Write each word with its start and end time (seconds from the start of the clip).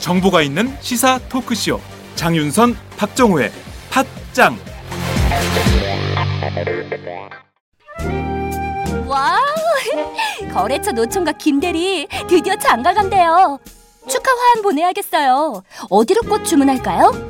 정보가 0.00 0.42
있는 0.42 0.76
시사 0.80 1.18
토크쇼 1.28 1.80
장윤선 2.16 2.76
박정호의 2.96 3.52
팟짱 3.90 4.58
Wow! 9.06 9.40
거래처 10.52 10.92
노총각 10.92 11.38
김대리 11.38 12.08
드디어 12.28 12.56
장가 12.56 12.92
간대요. 12.94 13.58
축하 14.08 14.32
화환 14.32 14.62
보내야겠어요. 14.62 15.62
어디로 15.88 16.22
꽃 16.22 16.44
주문할까요? 16.44 17.29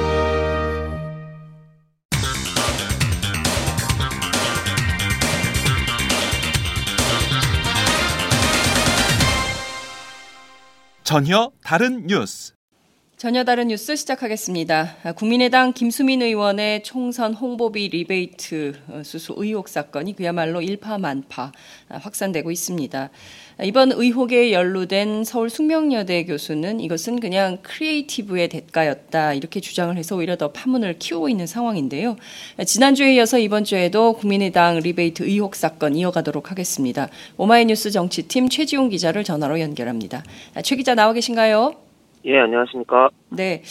전혀 11.11 11.51
다른 11.61 12.07
뉴스. 12.07 12.53
전혀 13.17 13.43
다른 13.43 13.67
뉴스 13.67 13.97
시작하겠습니다. 13.97 14.95
아, 15.03 15.11
국민의당 15.11 15.73
김수민 15.73 16.21
의원의 16.21 16.83
총선 16.83 17.33
홍보비 17.33 17.89
리베이트 17.89 18.79
어, 18.87 19.01
수수 19.03 19.35
의혹 19.35 19.67
사건이 19.67 20.15
그야말로 20.15 20.61
일파만파 20.61 21.51
아, 21.89 21.97
확산되고 21.97 22.49
있습니다. 22.49 23.09
아, 23.57 23.63
이번 23.63 23.91
의혹에 23.91 24.51
연루된 24.51 25.23
서울 25.23 25.49
숙명여대 25.49 26.25
교수는 26.25 26.79
이것은 26.79 27.19
그냥 27.19 27.57
creative의 27.61 28.49
대가였다 28.49 29.33
이렇게 29.33 29.59
주장을 29.59 29.95
해서 29.95 30.15
오히려 30.15 30.35
더 30.37 30.51
파문을 30.51 30.97
키우고 30.99 31.29
있는 31.29 31.47
상황인데요. 31.47 32.15
지난주에 32.65 33.15
이어서 33.15 33.37
이번 33.37 33.63
주에도 33.63 34.13
국민의당 34.13 34.79
리베이트 34.79 35.23
의혹 35.23 35.55
사건 35.55 35.95
이어가도록 35.95 36.51
하겠습니다. 36.51 37.09
오마이뉴스 37.37 37.91
정치팀 37.91 38.49
최지용 38.49 38.89
기자를 38.89 39.23
전화로 39.23 39.59
연결합니다. 39.59 40.23
최 40.63 40.75
기자 40.75 40.95
나와 40.95 41.13
계신가요? 41.13 41.75
예, 42.25 42.39
안녕하십니까. 42.39 43.09
네. 43.29 43.61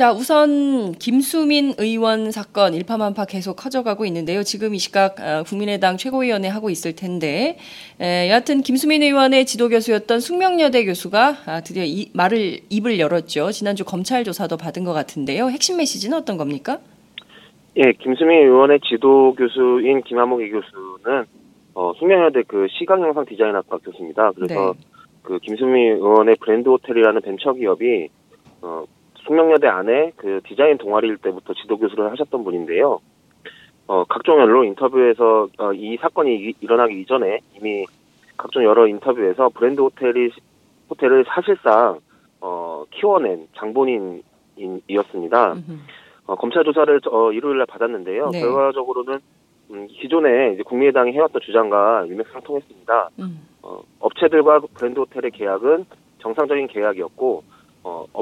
자, 0.00 0.12
우선 0.12 0.92
김수민 0.92 1.74
의원 1.76 2.30
사건 2.30 2.72
일파만파 2.72 3.26
계속 3.26 3.56
커져가고 3.56 4.06
있는데요. 4.06 4.42
지금 4.42 4.74
이 4.74 4.78
시각 4.78 5.20
어, 5.20 5.42
국민의당 5.46 5.98
최고위원회 5.98 6.48
하고 6.48 6.70
있을 6.70 6.96
텐데, 6.96 7.58
에, 8.00 8.30
여하튼 8.30 8.62
김수민 8.62 9.02
의원의 9.02 9.44
지도 9.44 9.68
교수였던 9.68 10.20
숙명여대 10.20 10.86
교수가 10.86 11.34
아, 11.44 11.60
드디어 11.60 11.84
이, 11.84 12.08
말을 12.14 12.60
입을 12.70 12.98
열었죠. 12.98 13.50
지난주 13.50 13.84
검찰 13.84 14.24
조사도 14.24 14.56
받은 14.56 14.84
것 14.84 14.94
같은데요. 14.94 15.50
핵심 15.50 15.76
메시지는 15.76 16.16
어떤 16.16 16.38
겁니까? 16.38 16.78
예, 17.76 17.92
김수민 17.92 18.38
의원의 18.38 18.80
지도 18.88 19.34
교수인 19.34 20.00
김한목이 20.04 20.48
교수는 20.48 21.26
어, 21.74 21.92
숙명여대 21.98 22.44
그 22.48 22.68
시각영상 22.70 23.26
디자인학과 23.26 23.76
교수입니다. 23.76 24.32
그래서 24.32 24.74
네. 24.74 24.86
그 25.20 25.38
김수민 25.40 25.96
의원의 25.96 26.36
브랜드 26.40 26.70
호텔이라는 26.70 27.20
벤처 27.20 27.52
기업이 27.52 28.08
어, 28.62 28.84
숙명여대 29.30 29.68
안에 29.68 30.10
그 30.16 30.40
디자인 30.44 30.76
동아리일 30.76 31.18
때부터 31.18 31.54
지도 31.54 31.78
교수를 31.78 32.10
하셨던 32.10 32.42
분인데요. 32.42 32.98
어, 33.86 34.02
각종 34.08 34.40
언론 34.40 34.66
인터뷰에서 34.66 35.46
어, 35.56 35.72
이 35.72 35.96
사건이 35.98 36.34
이- 36.34 36.54
일어나기 36.60 37.00
이전에 37.00 37.38
이미 37.56 37.86
각종 38.36 38.64
여러 38.64 38.88
인터뷰에서 38.88 39.48
브랜드 39.50 39.80
호텔이 39.82 40.30
호텔을 40.90 41.24
사실상 41.28 42.00
어, 42.40 42.82
키워낸 42.90 43.46
장본인이었습니다. 43.56 45.54
어, 46.26 46.34
검찰 46.34 46.64
조사를 46.64 47.00
어, 47.12 47.30
일요일 47.30 47.58
날 47.58 47.66
받았는데요. 47.66 48.30
네. 48.30 48.40
결과적으로는 48.40 49.20
음, 49.70 49.86
기존에 49.88 50.54
이제 50.54 50.64
국민의당이 50.64 51.12
해왔던 51.12 51.40
주장과 51.42 52.06
일맥상통했습니다. 52.06 53.10
음. 53.20 53.46
어, 53.62 53.80
업체들과 54.00 54.60
브랜드 54.74 54.98
호텔의 54.98 55.30
계약은 55.30 55.84
정상적인 56.18 56.66
계약이었고 56.66 57.44
어, 57.46 57.59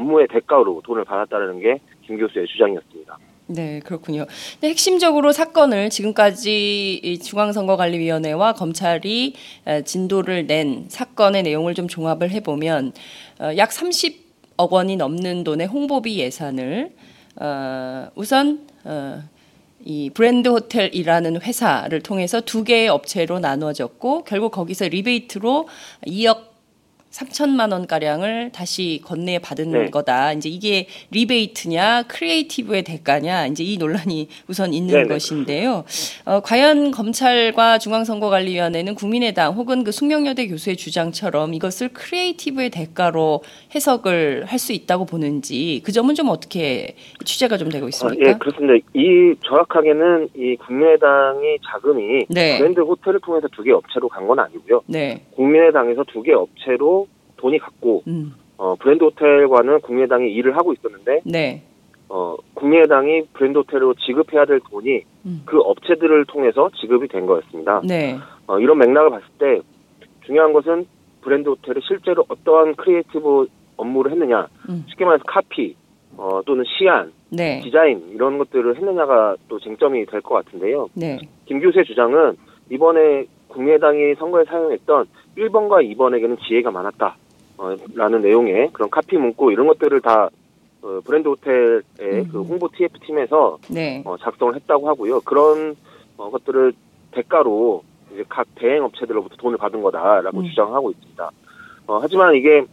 업무의 0.09 0.29
대가로 0.29 0.83
돈을 0.85 1.05
받았다는 1.05 1.61
게 1.61 1.81
김 2.09 2.17
교수의 2.17 2.47
주장이었습니다. 2.47 3.19
네, 3.49 3.81
그렇군요. 3.81 4.27
근데 4.55 4.69
핵심적으로 4.71 5.33
사건을 5.33 5.91
지금까지 5.91 6.95
이 7.03 7.19
중앙선거관리위원회와 7.19 8.55
검찰이 8.55 9.35
에, 9.67 9.83
진도를 9.85 10.47
낸 10.47 10.87
사건의 10.89 11.43
내용을 11.43 11.75
좀 11.75 11.87
종합을 11.87 12.31
해보면 12.31 12.93
어, 13.41 13.51
약 13.57 13.71
30억 13.71 14.71
원이 14.71 14.97
넘는 14.97 15.45
돈의 15.45 15.67
홍보비 15.67 16.19
예산을 16.19 16.93
어, 17.37 18.09
우선 18.15 18.67
어, 18.85 19.23
이 19.85 20.11
브랜드 20.13 20.49
호텔이라는 20.49 21.41
회사를 21.41 22.01
통해서 22.01 22.41
두 22.41 22.65
개의 22.65 22.89
업체로 22.89 23.39
나누어졌고 23.39 24.25
결국 24.25 24.51
거기서 24.51 24.89
리베이트로 24.89 25.69
2억 26.07 26.48
3천만 27.11 27.73
원 27.73 27.87
가량을 27.87 28.51
다시 28.53 29.01
건네 29.05 29.39
받은 29.39 29.71
네. 29.73 29.91
거다. 29.91 30.33
이제 30.35 30.49
이게 30.49 30.87
리베이트냐 31.11 32.05
creative의 32.09 32.85
대가냐 32.85 33.47
이제 33.47 33.65
이 33.65 33.79
논란이 33.79 34.29
우선 34.47 34.73
있는 34.75 34.95
네네. 34.95 35.09
것인데요. 35.09 35.85
어, 36.27 36.41
과연 36.41 36.91
검찰과 36.91 37.79
중앙선거관리위원회는 37.79 38.95
국민의당 38.95 39.55
혹은 39.55 39.85
그 39.85 39.93
숙명여대 39.93 40.49
교수의 40.49 40.77
주장처럼 40.77 41.55
이것을 41.55 41.89
creative의 41.91 42.71
대가로 42.71 43.43
해석을 43.75 44.45
할 44.47 44.59
수 44.59 44.73
있다고 44.73 45.05
보는지 45.05 45.81
그 45.85 45.93
점은 45.93 46.17
좀 46.17 46.29
어떻게 46.31 46.97
취재가 47.25 47.59
좀 47.59 47.69
되고 47.69 47.87
어, 47.87 47.89
있습니까? 47.91 48.29
예, 48.29 48.35
그렇습니다. 48.35 48.75
이 48.93 49.35
정확하게는 49.47 50.31
이 50.37 50.57
국민의당이 50.57 51.59
자금이 51.71 52.27
네. 52.29 52.59
브랜드 52.59 52.81
호텔을 52.81 53.21
통해서 53.21 53.47
두 53.55 53.63
개 53.63 53.71
업체로 53.71 54.09
간 54.09 54.27
건 54.27 54.41
아니고요. 54.41 54.83
네. 54.87 55.23
국민의당에서 55.37 56.03
두 56.13 56.23
개 56.25 56.33
업체로 56.33 56.98
돈이 57.39 57.59
갔고 57.59 58.03
음. 58.07 58.35
어, 58.59 58.75
브랜드 58.77 59.05
호텔과는 59.05 59.81
국민의당이 59.81 60.31
일을 60.33 60.57
하고 60.57 60.73
있었는데 60.73 61.21
네. 61.25 61.63
어, 62.09 62.37
국민의당이 62.55 63.23
브랜드 63.33 63.59
호텔로 63.59 63.95
지급해야 63.95 64.45
될 64.45 64.61
돈이 64.71 65.03
음. 65.27 65.43
그 65.47 65.59
업체들을 65.61 66.25
통해서 66.27 66.71
지급이 66.81 67.09
된 67.09 67.27
거였습니다. 67.27 67.83
네. 67.87 68.17
어, 68.47 68.59
이런 68.59 68.79
맥락을 68.79 69.11
봤을 69.11 69.27
때 69.39 69.61
중요한 70.25 70.53
것은 70.53 70.87
브랜드 71.23 71.49
호텔이 71.49 71.81
실제로 71.87 72.25
어떠한 72.29 72.77
creative 72.77 73.47
업무를 73.77 74.11
했느냐, 74.13 74.49
음. 74.69 74.85
쉽게 74.89 75.05
말해서 75.05 75.25
카피 75.27 75.77
어, 76.17 76.41
또는 76.47 76.65
시안, 76.67 77.13
네. 77.31 77.61
디자인 77.63 78.11
이런 78.13 78.39
것들을 78.39 78.77
했느냐가 78.77 79.37
또 79.49 79.61
쟁점이 79.61 80.05
될 80.07 80.21
것 80.21 80.35
같은데요. 80.35 80.89
네. 80.95 81.19
김 81.47 81.61
교수의 81.61 81.85
주장은 81.85 82.37
이번에 82.71 83.27
국민의당이 83.49 84.15
선거에 84.17 84.45
사용했던 84.45 85.07
1번과 85.37 85.95
2번에게는 85.97 86.39
지혜가 86.41 86.71
많았다. 86.71 87.17
어, 87.59 87.75
라는 87.95 88.23
내용의 88.23 88.71
그런 88.73 88.89
카피 88.89 89.17
문구 89.17 89.53
이런 89.53 89.67
것들을 89.67 90.01
다 90.01 90.31
어, 90.81 91.01
브랜드 91.05 91.29
호텔의 91.29 91.83
음. 92.01 92.29
그 92.31 92.43
홍보 92.43 92.69
TF팀에서 92.69 93.59
네. 93.69 94.03
어, 94.07 94.17
작성을 94.17 94.55
했다고 94.55 94.89
하고요. 94.89 95.21
그런 95.21 95.77
어, 96.17 96.31
것들을 96.31 96.73
대가로 97.11 97.83
이제 98.13 98.25
각 98.29 98.47
대행 98.55 98.85
업체들로부터 98.85 99.37
돈을 99.37 99.59
받은 99.59 99.83
거다라고 99.83 100.41
음. 100.41 100.45
주장하고 100.49 100.91
있습니다. 100.93 101.31
어, 101.89 101.99
하지만 102.01 102.35
이게 102.37 102.65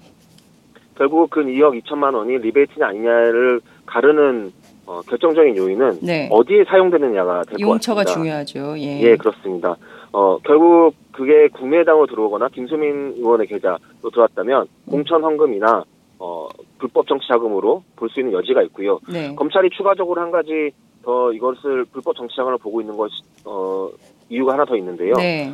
결국 0.95 1.29
그 1.29 1.43
2억 1.43 1.81
2천만 1.81 2.15
원이 2.15 2.37
리베이트냐 2.37 2.87
아니냐를 2.87 3.59
가르는 3.85 4.51
어, 4.85 5.01
결정적인 5.01 5.57
요인은 5.57 5.99
네. 6.01 6.29
어디에 6.31 6.63
사용되느냐가 6.65 7.41
될것 7.43 7.59
용처가 7.59 8.03
같습니다. 8.03 8.45
중요하죠. 8.45 8.79
예. 8.79 9.01
예, 9.01 9.15
그렇습니다. 9.15 9.75
어, 10.15 10.37
결국 10.45 10.93
그게 11.11 11.49
국민의당으로 11.49 12.07
들어오거나 12.07 12.47
김수민 12.47 13.15
의원의 13.17 13.47
계좌로 13.47 13.77
들어왔다면 14.13 14.65
공천 14.89 15.21
헌금이나 15.21 15.83
어, 16.19 16.47
불법 16.79 17.05
정치 17.05 17.27
자금으로 17.27 17.83
볼 17.97 18.07
수 18.09 18.21
있는 18.21 18.31
여지가 18.31 18.61
있고요. 18.63 18.99
네. 19.11 19.35
검찰이 19.35 19.69
추가적으로 19.71 20.21
한 20.21 20.31
가지 20.31 20.71
더 21.03 21.33
이것을 21.33 21.83
불법 21.91 22.15
정치 22.15 22.33
자금을 22.37 22.57
보고 22.59 22.79
있는 22.79 22.95
것 22.95 23.11
어, 23.43 23.89
이유가 24.29 24.53
하나 24.53 24.63
더 24.63 24.77
있는데요. 24.77 25.15
네. 25.15 25.51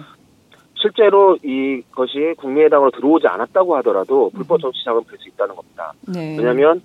실제로 0.76 1.36
이것이 1.44 2.36
국민의당으로 2.38 2.92
들어오지 2.92 3.26
않았다고 3.28 3.76
하더라도 3.78 4.30
불법 4.30 4.62
정치 4.62 4.84
자금 4.86 5.04
뺄수 5.06 5.28
있다는 5.30 5.56
겁니다. 5.56 5.92
네. 6.08 6.38
왜냐하면 6.38 6.84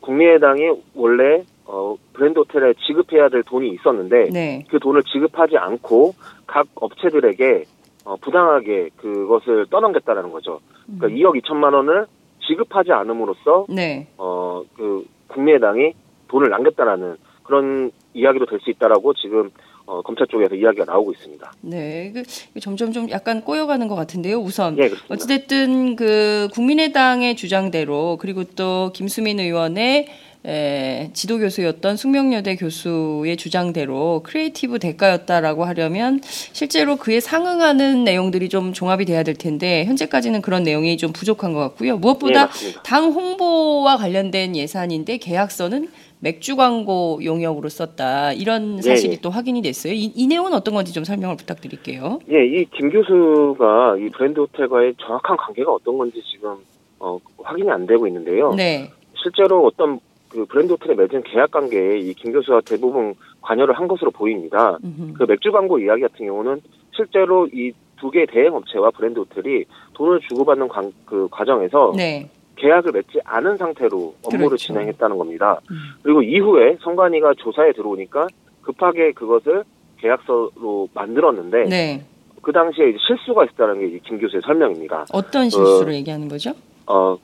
국민의당이 0.00 0.72
원래 0.94 1.42
어, 1.66 1.96
브랜드 2.12 2.38
호텔에 2.38 2.74
지급해야 2.86 3.28
될 3.28 3.42
돈이 3.42 3.70
있었는데 3.70 4.30
네. 4.30 4.64
그 4.70 4.78
돈을 4.78 5.02
지급하지 5.04 5.56
않고 5.56 6.14
각 6.46 6.66
업체들에게 6.74 7.64
어, 8.04 8.16
부당하게 8.16 8.90
그것을 8.96 9.66
떠넘겼다라는 9.70 10.30
거죠. 10.30 10.60
그러니까 10.98 11.08
2억 11.30 11.40
2천만 11.42 11.72
원을 11.74 12.06
지급하지 12.46 12.92
않음으로써 12.92 13.66
네. 13.70 14.08
어, 14.18 14.62
그 14.76 15.06
국민의당이 15.28 15.94
돈을 16.28 16.50
남겼다라는 16.50 17.16
그런 17.42 17.90
이야기도 18.12 18.46
될 18.46 18.60
수 18.60 18.70
있다라고 18.70 19.14
지금 19.14 19.50
어, 19.86 20.00
검찰 20.02 20.26
쪽에서 20.26 20.54
이야기가 20.54 20.84
나오고 20.86 21.12
있습니다. 21.12 21.52
네. 21.62 22.12
그 22.14 22.60
점점 22.60 22.92
좀 22.92 23.10
약간 23.10 23.42
꼬여가는 23.42 23.86
것 23.88 23.94
같은데요. 23.94 24.38
우선 24.38 24.76
예, 24.78 24.88
그렇습니다. 24.88 25.14
어찌됐든 25.14 25.96
그 25.96 26.48
국민의당의 26.54 27.36
주장대로 27.36 28.16
그리고 28.20 28.44
또 28.44 28.92
김수민 28.94 29.40
의원의 29.40 30.06
에, 30.46 31.10
지도 31.14 31.38
교수였던 31.38 31.96
숙명여대 31.96 32.56
교수의 32.56 33.36
주장대로 33.38 34.20
creative 34.24 34.78
대가였다라고 34.78 35.64
하려면 35.64 36.20
실제로 36.22 36.96
그에 36.96 37.20
상응하는 37.20 38.04
내용들이 38.04 38.50
좀 38.50 38.74
종합이 38.74 39.06
돼야 39.06 39.22
될 39.22 39.34
텐데 39.36 39.84
현재까지는 39.86 40.42
그런 40.42 40.62
내용이 40.62 40.98
좀 40.98 41.12
부족한 41.12 41.54
것 41.54 41.60
같고요. 41.60 41.94
예, 41.94 41.98
무엇보다 41.98 42.46
맞습니다. 42.46 42.82
당 42.82 43.04
홍보와 43.12 43.96
관련된 43.96 44.54
예산인데 44.54 45.16
계약서는 45.16 45.88
맥주 46.20 46.56
광고 46.56 47.20
용역으로 47.22 47.68
썼다 47.70 48.32
이런 48.32 48.80
사실이 48.82 49.08
예, 49.12 49.16
예. 49.16 49.20
또 49.20 49.30
확인이 49.30 49.62
됐어요. 49.62 49.92
이, 49.94 50.12
이 50.14 50.26
내용은 50.26 50.52
어떤 50.52 50.74
건지 50.74 50.92
좀 50.92 51.04
설명을 51.04 51.36
부탁드릴게요. 51.36 52.18
예, 52.30 52.44
이 52.46 52.66
김 52.70 52.90
교수가 52.90 53.96
이 53.98 54.10
브랜드 54.10 54.40
호텔과의 54.40 54.94
정확한 55.00 55.36
관계가 55.38 55.72
어떤 55.72 55.96
건지 55.96 56.20
지금 56.30 56.56
어, 56.98 57.18
확인이 57.42 57.70
안 57.70 57.86
되고 57.86 58.06
있는데요. 58.06 58.52
네, 58.54 58.90
실제로 59.22 59.66
어떤 59.66 60.00
그 60.34 60.44
브랜드 60.46 60.72
호텔에 60.72 60.94
맺은 60.96 61.22
계약 61.22 61.52
관계에 61.52 61.98
이 61.98 62.12
김 62.14 62.32
교수가 62.32 62.62
대부분 62.66 63.14
관여를 63.40 63.74
한 63.78 63.86
것으로 63.86 64.10
보입니다. 64.10 64.78
음흠. 64.82 65.12
그 65.14 65.24
맥주 65.28 65.52
광고 65.52 65.78
이야기 65.78 66.02
같은 66.02 66.26
경우는 66.26 66.60
실제로 66.94 67.46
이 67.52 67.72
두 67.96 68.10
개의 68.10 68.26
대행 68.26 68.52
업체와 68.54 68.90
브랜드 68.90 69.20
호텔이 69.20 69.64
돈을 69.94 70.20
주고받는 70.28 70.68
관, 70.68 70.92
그 71.06 71.28
과정에서 71.30 71.92
네, 71.96 72.28
계약을 72.56 72.90
맺지 72.92 73.20
않은 73.24 73.56
상태로 73.56 74.14
업무를 74.24 74.46
그렇죠. 74.48 74.56
진행했다는 74.66 75.16
겁니다. 75.16 75.60
음. 75.70 75.76
그리고 76.02 76.20
이후에 76.20 76.76
성관이가 76.82 77.34
조사에 77.38 77.72
들어오니까 77.72 78.26
급하게 78.62 79.12
그것을 79.12 79.62
계약서로 80.00 80.88
만들었는데 80.92 81.64
네. 81.64 82.04
그 82.42 82.52
당시에 82.52 82.94
실수가 83.06 83.44
있었다는 83.44 83.80
게 83.80 83.98
김 84.00 84.18
교수의 84.18 84.42
설명입니다. 84.44 85.06
어떤 85.12 85.48
실수를 85.48 85.94
얘기하는 85.94 86.28
거죠? 86.28 86.50
어, 86.86 87.16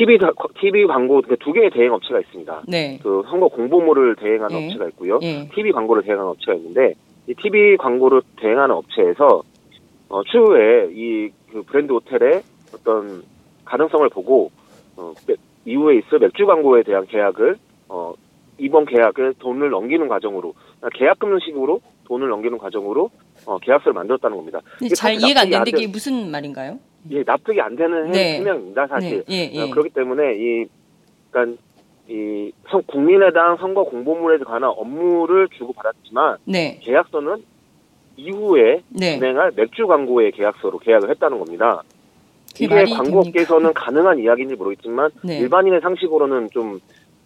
TV 0.00 0.18
다- 0.18 0.32
TV 0.60 0.86
광고 0.86 1.20
그두 1.20 1.52
개의 1.52 1.70
대행 1.70 1.92
업체가 1.92 2.20
있습니다. 2.20 2.62
네, 2.68 2.98
그 3.02 3.22
선거 3.28 3.48
공보물을 3.48 4.16
대행하는 4.16 4.58
예. 4.60 4.66
업체가 4.66 4.88
있고요. 4.88 5.18
예, 5.22 5.46
TV 5.54 5.72
광고를 5.72 6.02
대행하는 6.02 6.30
업체가 6.30 6.54
있는데 6.56 6.94
이 7.26 7.34
TV 7.34 7.76
광고를 7.76 8.22
대행하는 8.38 8.74
업체에서 8.74 9.42
어, 10.08 10.22
추후에 10.24 10.88
이 10.92 11.30
그 11.52 11.62
브랜드 11.64 11.90
호텔의 11.92 12.42
어떤 12.72 13.24
가능성을 13.64 14.08
보고 14.10 14.52
어, 14.96 15.12
맥- 15.26 15.36
이후에 15.64 15.96
있을 15.98 16.20
맥주 16.20 16.46
광고에 16.46 16.84
대한 16.84 17.04
계약을 17.06 17.56
어, 17.88 18.14
이번 18.56 18.84
계약을 18.86 19.34
돈을 19.40 19.68
넘기는 19.70 20.06
과정으로 20.06 20.54
그러니까 20.78 20.96
계약 20.96 21.18
금융 21.18 21.40
식으로 21.40 21.80
돈을 22.04 22.28
넘기는 22.28 22.56
과정으로 22.56 23.10
어, 23.46 23.58
계약서를 23.58 23.94
만들었다는 23.94 24.36
겁니다. 24.36 24.60
잘 24.94 25.14
이해가 25.14 25.40
안 25.40 25.50
되는데 25.50 25.72
돼- 25.72 25.78
이게 25.82 25.86
무슨 25.90 26.30
말인가요? 26.30 26.78
예, 27.10 27.22
납득이 27.24 27.60
안 27.60 27.76
되는 27.76 28.10
네. 28.10 28.36
해명입니다, 28.36 28.86
사실. 28.86 29.24
네, 29.26 29.34
예, 29.34 29.50
예. 29.54 29.62
어, 29.62 29.70
그렇기 29.70 29.90
때문에 29.90 30.34
이 30.36 30.66
그러니까 31.30 31.56
이 32.08 32.52
선- 32.68 32.82
국민의당 32.86 33.56
선거 33.56 33.84
공보물에 33.84 34.38
관한 34.38 34.70
업무를 34.76 35.48
주고 35.56 35.72
받았지만 35.72 36.36
네, 36.44 36.78
계약서는 36.82 37.42
이후에 38.16 38.82
네. 38.90 39.14
진행할 39.14 39.52
맥주 39.54 39.86
광고의 39.86 40.32
계약서로 40.32 40.78
계약을 40.78 41.08
했다는 41.10 41.38
겁니다. 41.38 41.82
이게 42.58 42.84
광고업계에서는 42.84 43.72
가능한 43.72 44.18
이야기인지 44.18 44.56
모르겠지만 44.56 45.10
네. 45.22 45.38
일반인의 45.38 45.80
상식으로는 45.80 46.50
좀 46.52 46.80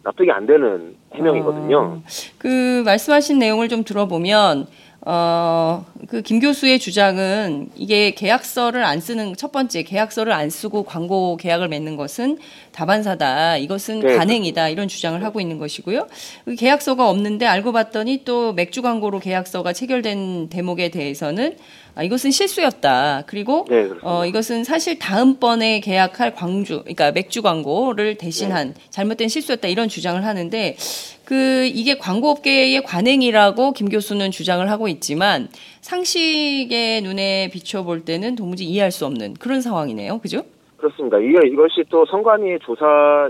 납득이 0.04 0.30
안 0.30 0.46
되는 0.46 0.94
해명이거든요. 1.14 1.78
어, 1.78 2.02
그 2.38 2.82
말씀하신 2.84 3.38
내용을 3.38 3.68
좀 3.68 3.82
들어보면 3.82 4.66
어, 5.06 5.84
그 6.08 6.22
김 6.22 6.40
교수의 6.40 6.78
주장은 6.78 7.68
이게 7.76 8.12
계약서를 8.12 8.82
안 8.82 9.00
쓰는 9.00 9.36
첫 9.36 9.52
번째 9.52 9.82
계약서를 9.82 10.32
안 10.32 10.48
쓰고 10.48 10.84
광고 10.84 11.36
계약을 11.36 11.68
맺는 11.68 11.96
것은 11.96 12.38
다반사다. 12.72 13.58
이것은 13.58 14.00
네, 14.00 14.16
간행이다. 14.16 14.70
이런 14.70 14.88
주장을 14.88 15.22
하고 15.22 15.40
있는 15.40 15.58
것이고요. 15.58 16.06
그 16.46 16.54
계약서가 16.54 17.08
없는데 17.08 17.44
알고 17.46 17.72
봤더니 17.72 18.22
또 18.24 18.54
맥주 18.54 18.80
광고로 18.80 19.20
계약서가 19.20 19.74
체결된 19.74 20.48
대목에 20.48 20.88
대해서는 20.88 21.56
아, 21.96 22.02
이것은 22.02 22.30
실수였다. 22.32 23.22
그리고 23.26 23.66
네. 23.68 23.88
어, 24.02 24.26
이것은 24.26 24.64
사실 24.64 24.98
다음번에 24.98 25.80
계약할 25.80 26.34
광주, 26.34 26.80
그러니까 26.80 27.12
맥주 27.12 27.40
광고를 27.42 28.16
대신한 28.16 28.74
잘못된 28.90 29.28
실수였다 29.28 29.68
이런 29.68 29.88
주장을 29.88 30.24
하는데 30.24 30.76
그 31.24 31.64
이게 31.66 31.96
광고업계의 31.96 32.82
관행이라고 32.82 33.72
김 33.72 33.88
교수는 33.88 34.30
주장을 34.30 34.68
하고 34.70 34.88
있지만 34.88 35.48
상식의 35.80 37.02
눈에 37.02 37.48
비춰볼 37.52 38.04
때는 38.04 38.34
도무지 38.36 38.64
이해할 38.64 38.90
수 38.90 39.06
없는 39.06 39.34
그런 39.34 39.60
상황이네요. 39.62 40.18
그죠? 40.18 40.42
그렇습니다. 40.76 41.16
이게 41.16 41.48
이것이 41.48 41.82
또 41.88 42.04
선관위의 42.10 42.58
조사 42.62 42.84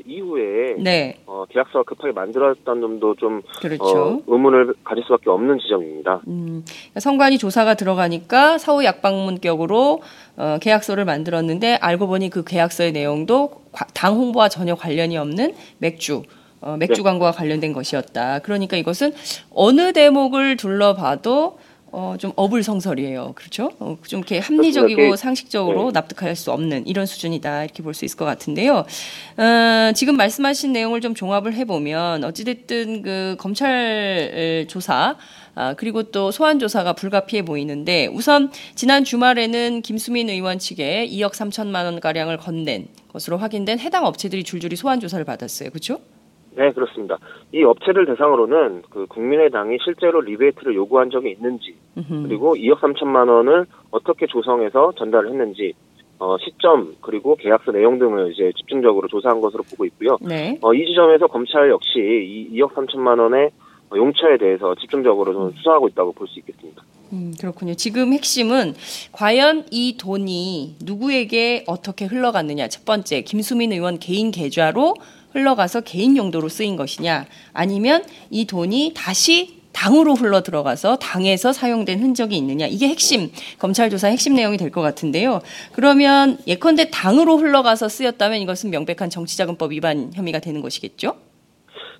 이후에 0.04 0.74
네. 0.76 1.18
어, 1.24 1.44
계약서가 1.48 1.84
급하게 1.84 2.12
만들어졌다는 2.12 2.80
점도 2.80 3.14
좀 3.14 3.42
그렇죠. 3.60 3.84
어, 3.84 4.20
의문을 4.26 4.74
가질 4.82 5.04
수밖에 5.04 5.30
없는 5.30 5.60
지점입니다. 5.60 6.20
음, 6.26 6.64
성관이 6.98 7.38
조사가 7.38 7.74
들어가니까 7.74 8.58
사후 8.58 8.84
약방문격으로 8.84 10.02
어, 10.36 10.58
계약서를 10.60 11.04
만들었는데 11.04 11.74
알고 11.76 12.08
보니 12.08 12.30
그 12.30 12.42
계약서의 12.42 12.90
내용도 12.90 13.50
과- 13.70 13.86
당 13.94 14.14
홍보와 14.16 14.48
전혀 14.48 14.74
관련이 14.74 15.16
없는 15.16 15.54
맥주. 15.78 16.22
어, 16.64 16.76
맥주 16.78 16.96
네. 16.96 17.02
광고와 17.02 17.32
관련된 17.32 17.72
것이었다. 17.74 18.38
그러니까 18.38 18.76
이것은 18.78 19.12
어느 19.50 19.92
대목을 19.92 20.56
둘러봐도 20.56 21.58
어, 21.96 22.16
좀 22.18 22.32
어불성설이에요. 22.34 23.34
그렇죠? 23.36 23.70
어, 23.78 23.96
좀 24.08 24.18
이렇게 24.20 24.38
합리적이고 24.40 24.96
그렇게- 25.00 25.16
상식적으로 25.16 25.86
네. 25.86 25.90
납득할 25.92 26.34
수 26.34 26.50
없는 26.50 26.88
이런 26.88 27.06
수준이다. 27.06 27.64
이렇게 27.64 27.84
볼 27.84 27.94
수 27.94 28.04
있을 28.04 28.16
것 28.16 28.24
같은데요. 28.24 28.84
어, 29.36 29.92
지금 29.94 30.16
말씀하신 30.16 30.72
내용을 30.72 31.00
좀 31.00 31.14
종합을 31.14 31.54
해보면 31.54 32.24
어찌됐든 32.24 33.02
그 33.02 33.36
검찰 33.38 34.66
조사 34.68 35.16
아, 35.56 35.74
그리고 35.74 36.02
또 36.04 36.32
소환 36.32 36.58
조사가 36.58 36.94
불가피해 36.94 37.44
보이는데 37.44 38.08
우선 38.08 38.50
지난 38.74 39.04
주말에는 39.04 39.82
김수민 39.82 40.28
의원 40.28 40.58
측에 40.58 41.06
2억 41.08 41.30
3천만 41.34 41.84
원 41.84 42.00
가량을 42.00 42.38
건넨 42.38 42.88
것으로 43.12 43.38
확인된 43.38 43.78
해당 43.78 44.04
업체들이 44.04 44.42
줄줄이 44.42 44.74
소환 44.74 44.98
조사를 44.98 45.24
받았어요. 45.24 45.70
그렇죠? 45.70 46.00
네, 46.56 46.72
그렇습니다. 46.72 47.18
이 47.52 47.62
업체들 47.64 48.06
대상으로는 48.06 48.82
그 48.90 49.06
국민의당이 49.06 49.78
실제로 49.84 50.20
리베이트를 50.20 50.74
요구한 50.74 51.10
적이 51.10 51.32
있는지 51.32 51.74
그리고 51.94 52.54
2억 52.54 52.78
3천만 52.78 53.28
원을 53.28 53.66
어떻게 53.90 54.26
조성해서 54.26 54.92
전달을 54.96 55.30
했는지 55.30 55.72
어, 56.18 56.36
시점 56.38 56.94
그리고 57.00 57.34
계약서 57.36 57.72
내용 57.72 57.98
등을 57.98 58.32
이제 58.32 58.52
집중적으로 58.56 59.08
조사한 59.08 59.40
것으로 59.40 59.64
보고 59.68 59.84
있고요. 59.86 60.16
네. 60.20 60.58
어, 60.62 60.72
이 60.72 60.86
지점에서 60.86 61.26
검찰 61.26 61.68
역시 61.70 61.98
이 61.98 62.56
2억 62.56 62.74
3천만 62.74 63.18
원의 63.20 63.50
용처에 63.94 64.38
대해서 64.38 64.74
집중적으로 64.76 65.32
좀 65.32 65.52
수사하고 65.56 65.88
있다고 65.88 66.12
볼 66.12 66.26
수 66.28 66.38
있겠습니다. 66.40 66.82
음, 67.12 67.32
그렇군요. 67.40 67.74
지금 67.74 68.12
핵심은 68.12 68.74
과연 69.12 69.66
이 69.70 69.96
돈이 69.98 70.76
누구에게 70.84 71.64
어떻게 71.66 72.06
흘러갔느냐. 72.06 72.68
첫 72.68 72.84
번째, 72.84 73.20
김수민 73.22 73.72
의원 73.72 73.98
개인 73.98 74.30
계좌로 74.30 74.94
흘러가서 75.38 75.82
개인 75.82 76.16
용도로 76.16 76.48
쓰인 76.48 76.76
것이냐. 76.76 77.26
아니면 77.52 78.02
이 78.30 78.46
돈이 78.46 78.94
다시 78.96 79.62
당으로 79.72 80.14
흘러 80.14 80.40
들어가서 80.42 80.96
당에서 80.96 81.52
사용된 81.52 81.98
흔적이 82.00 82.36
있느냐. 82.36 82.66
이게 82.66 82.86
핵심, 82.88 83.30
검찰 83.58 83.90
조사 83.90 84.06
핵심 84.06 84.34
내용이 84.34 84.56
될 84.56 84.70
것 84.70 84.80
같은데요. 84.82 85.40
그러면 85.72 86.38
예컨대 86.46 86.90
당으로 86.90 87.36
흘러가서 87.36 87.88
쓰였다면 87.88 88.38
이것은 88.38 88.70
명백한 88.70 89.10
정치자금법 89.10 89.72
위반 89.72 90.12
혐의가 90.14 90.38
되는 90.38 90.62
것이겠죠? 90.62 91.16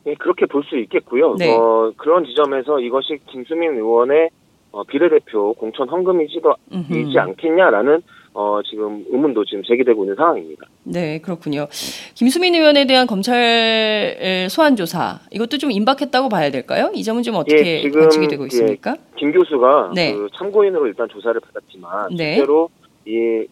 예, 0.07 0.15
그렇게 0.15 0.47
볼 0.47 0.63
수 0.65 0.79
있겠고요. 0.79 1.35
네. 1.37 1.53
어, 1.53 1.93
그런 1.97 2.25
지점에서 2.25 2.79
이것이 2.81 3.19
김수민 3.31 3.73
의원의 3.75 4.31
어, 4.71 4.85
비례대표 4.85 5.55
공천 5.55 5.89
헌금이지 5.89 6.41
음흠. 6.73 7.19
않겠냐라는 7.19 8.03
어, 8.35 8.61
지금 8.69 9.05
의문도 9.09 9.45
지금 9.45 9.63
제기되고 9.63 10.03
있는 10.03 10.17
상황입니다. 10.17 10.67
네, 10.83 11.21
그렇군요. 11.21 11.69
김수민 12.15 12.55
의원에 12.55 12.85
대한 12.85 13.07
검찰 13.07 14.49
소환 14.51 14.75
조사 14.75 15.21
이것도 15.31 15.59
좀 15.59 15.71
임박했다고 15.71 16.29
봐야 16.29 16.51
될까요? 16.51 16.91
이 16.95 17.05
점은 17.05 17.23
좀 17.23 17.37
어떻게 17.37 17.79
예, 17.79 17.83
지금, 17.83 18.01
관측이 18.01 18.27
되고 18.27 18.43
예, 18.43 18.47
있습니까? 18.47 18.97
김 19.17 19.31
교수가 19.31 19.93
네. 19.95 20.13
그 20.13 20.29
참고인으로 20.35 20.89
일단 20.89 21.09
조사를 21.09 21.41
받았지만 21.41 22.17
네. 22.17 22.35
실제로 22.35 22.69
이, 23.07 23.47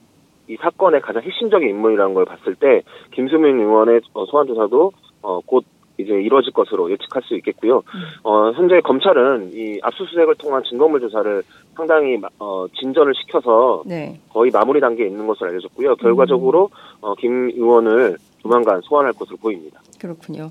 이 0.49 0.57
사건의 0.61 1.01
가장 1.01 1.23
핵심적인 1.23 1.69
인물이라는 1.69 2.15
걸 2.15 2.25
봤을 2.25 2.57
때 2.57 2.83
김수민 3.15 3.61
의원의 3.61 4.01
어, 4.15 4.27
소환 4.27 4.49
조사도 4.49 4.93
어, 5.23 5.41
곧 5.47 5.65
이제 6.03 6.13
이루어질 6.15 6.53
것으로 6.53 6.91
예측할 6.91 7.23
수 7.25 7.35
있겠고요. 7.37 7.79
음. 7.79 8.01
어, 8.25 8.53
현재 8.53 8.81
검찰은 8.81 9.51
이 9.55 9.79
압수수색을 9.83 10.35
통한 10.37 10.63
증거물 10.69 11.01
조사를 11.01 11.43
상당히 11.75 12.17
마- 12.19 12.29
어, 12.39 12.67
진전을 12.81 13.15
시켜서 13.15 13.83
네. 13.87 14.19
거의 14.33 14.51
마무리 14.51 14.81
단계에 14.81 15.07
있는 15.07 15.27
것으로 15.27 15.49
알려졌고요. 15.51 15.97
결과적으로 15.97 16.71
어, 17.01 17.15
김 17.15 17.51
의원을 17.51 18.17
조만간 18.43 18.81
소환할 18.83 19.13
것으로 19.13 19.37
보입니다. 19.39 19.81
그렇군요. 20.01 20.51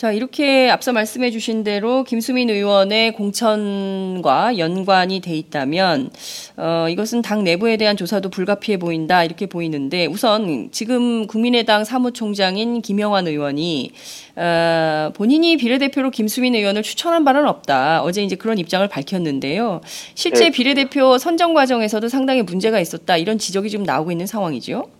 자, 0.00 0.12
이렇게 0.12 0.70
앞서 0.70 0.94
말씀해 0.94 1.30
주신 1.30 1.62
대로 1.62 2.04
김수민 2.04 2.48
의원의 2.48 3.12
공천과 3.12 4.56
연관이 4.56 5.20
돼 5.20 5.36
있다면 5.36 6.08
어, 6.56 6.86
이것은 6.88 7.20
당 7.20 7.44
내부에 7.44 7.76
대한 7.76 7.98
조사도 7.98 8.30
불가피해 8.30 8.78
보인다 8.78 9.24
이렇게 9.24 9.44
보이는데 9.44 10.06
우선 10.06 10.70
지금 10.72 11.26
국민의당 11.26 11.84
사무총장인 11.84 12.80
김영환 12.80 13.28
의원이 13.28 13.90
어, 14.36 15.12
본인이 15.14 15.58
비례대표로 15.58 16.10
김수민 16.10 16.54
의원을 16.54 16.82
추천한 16.82 17.22
바는 17.26 17.46
없다. 17.46 18.02
어제 18.02 18.24
이제 18.24 18.36
그런 18.36 18.56
입장을 18.56 18.88
밝혔는데요. 18.88 19.82
실제 20.14 20.44
네. 20.44 20.50
비례대표 20.50 21.18
선정 21.18 21.52
과정에서도 21.52 22.08
상당히 22.08 22.40
문제가 22.40 22.80
있었다. 22.80 23.18
이런 23.18 23.36
지적이 23.36 23.68
좀 23.68 23.82
나오고 23.82 24.12
있는 24.12 24.26
상황이죠. 24.26 24.99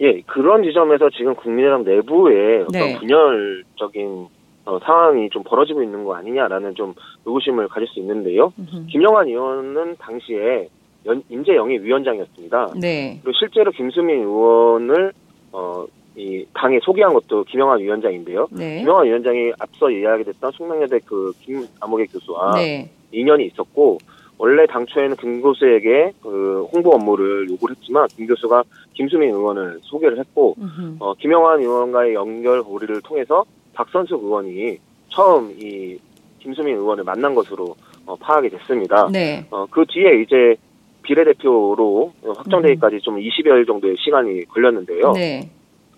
예, 0.00 0.20
그런 0.22 0.62
지점에서 0.62 1.10
지금 1.10 1.34
국민의당 1.34 1.84
내부에 1.84 2.62
어떤 2.62 2.72
네. 2.72 2.98
분열적인 2.98 4.26
어, 4.66 4.78
상황이 4.80 5.30
좀 5.30 5.42
벌어지고 5.44 5.82
있는 5.82 6.04
거 6.04 6.14
아니냐라는 6.16 6.74
좀 6.74 6.94
의구심을 7.24 7.68
가질 7.68 7.88
수 7.88 8.00
있는데요. 8.00 8.52
김영환 8.88 9.28
의원은 9.28 9.96
당시에 9.98 10.68
연, 11.06 11.22
인재영입 11.30 11.82
위원장이었습니다. 11.82 12.74
네. 12.80 13.20
그리고 13.22 13.38
실제로 13.38 13.70
김수민 13.70 14.22
의원을 14.22 15.12
어, 15.52 15.86
이 16.16 16.44
당에 16.52 16.80
소개한 16.82 17.14
것도 17.14 17.44
김영환 17.44 17.80
위원장인데요. 17.80 18.48
네. 18.50 18.80
김영환 18.80 19.06
위원장이 19.06 19.52
앞서 19.58 19.90
이야기됐던 19.90 20.50
숙명여대 20.52 21.00
그 21.06 21.32
김아무개 21.42 22.06
교수와 22.06 22.56
네. 22.56 22.90
인연이 23.12 23.46
있었고 23.46 23.98
원래 24.38 24.66
당초에는 24.66 25.16
김 25.16 25.40
교수에게 25.40 26.12
그 26.22 26.66
홍보 26.72 26.90
업무를 26.90 27.48
요구를 27.48 27.74
했지만 27.76 28.06
김 28.08 28.26
교수가 28.26 28.64
김수민 28.94 29.30
의원을 29.30 29.78
소개를 29.82 30.18
했고. 30.18 30.54
어, 31.00 31.14
김영환 31.14 31.60
의원과의 31.60 32.14
연결 32.14 32.62
고리를 32.62 33.00
통해서 33.02 33.44
박선숙 33.74 34.22
의원이 34.24 34.78
처음 35.08 35.50
이 35.58 35.98
김수민 36.40 36.76
의원을 36.76 37.04
만난 37.04 37.34
것으로 37.34 37.74
어, 38.04 38.14
파악이 38.16 38.50
됐습니다. 38.50 39.08
네. 39.10 39.44
어, 39.50 39.66
그 39.70 39.84
뒤에 39.88 40.22
이제 40.22 40.56
비례대표로 41.02 42.12
확정되기까지 42.36 43.00
좀 43.00 43.16
20여일 43.16 43.66
정도의 43.66 43.96
시간이 43.98 44.44
걸렸는데요. 44.46 45.12
네. 45.12 45.48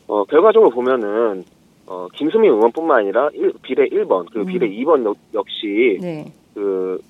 어, 0.07 0.25
결과적으로 0.25 0.71
보면은 0.71 1.45
어, 1.87 2.07
김수민 2.15 2.51
의원뿐만 2.53 2.99
아니라 3.01 3.31
일- 3.33 3.53
비례 3.63 3.87
1번, 3.89 4.27
그 4.33 4.41
음. 4.41 4.47
비례 4.47 4.69
2번 4.69 5.05
역, 5.05 5.17
역시 5.35 5.99
네. 6.01 6.25
그 6.55 7.01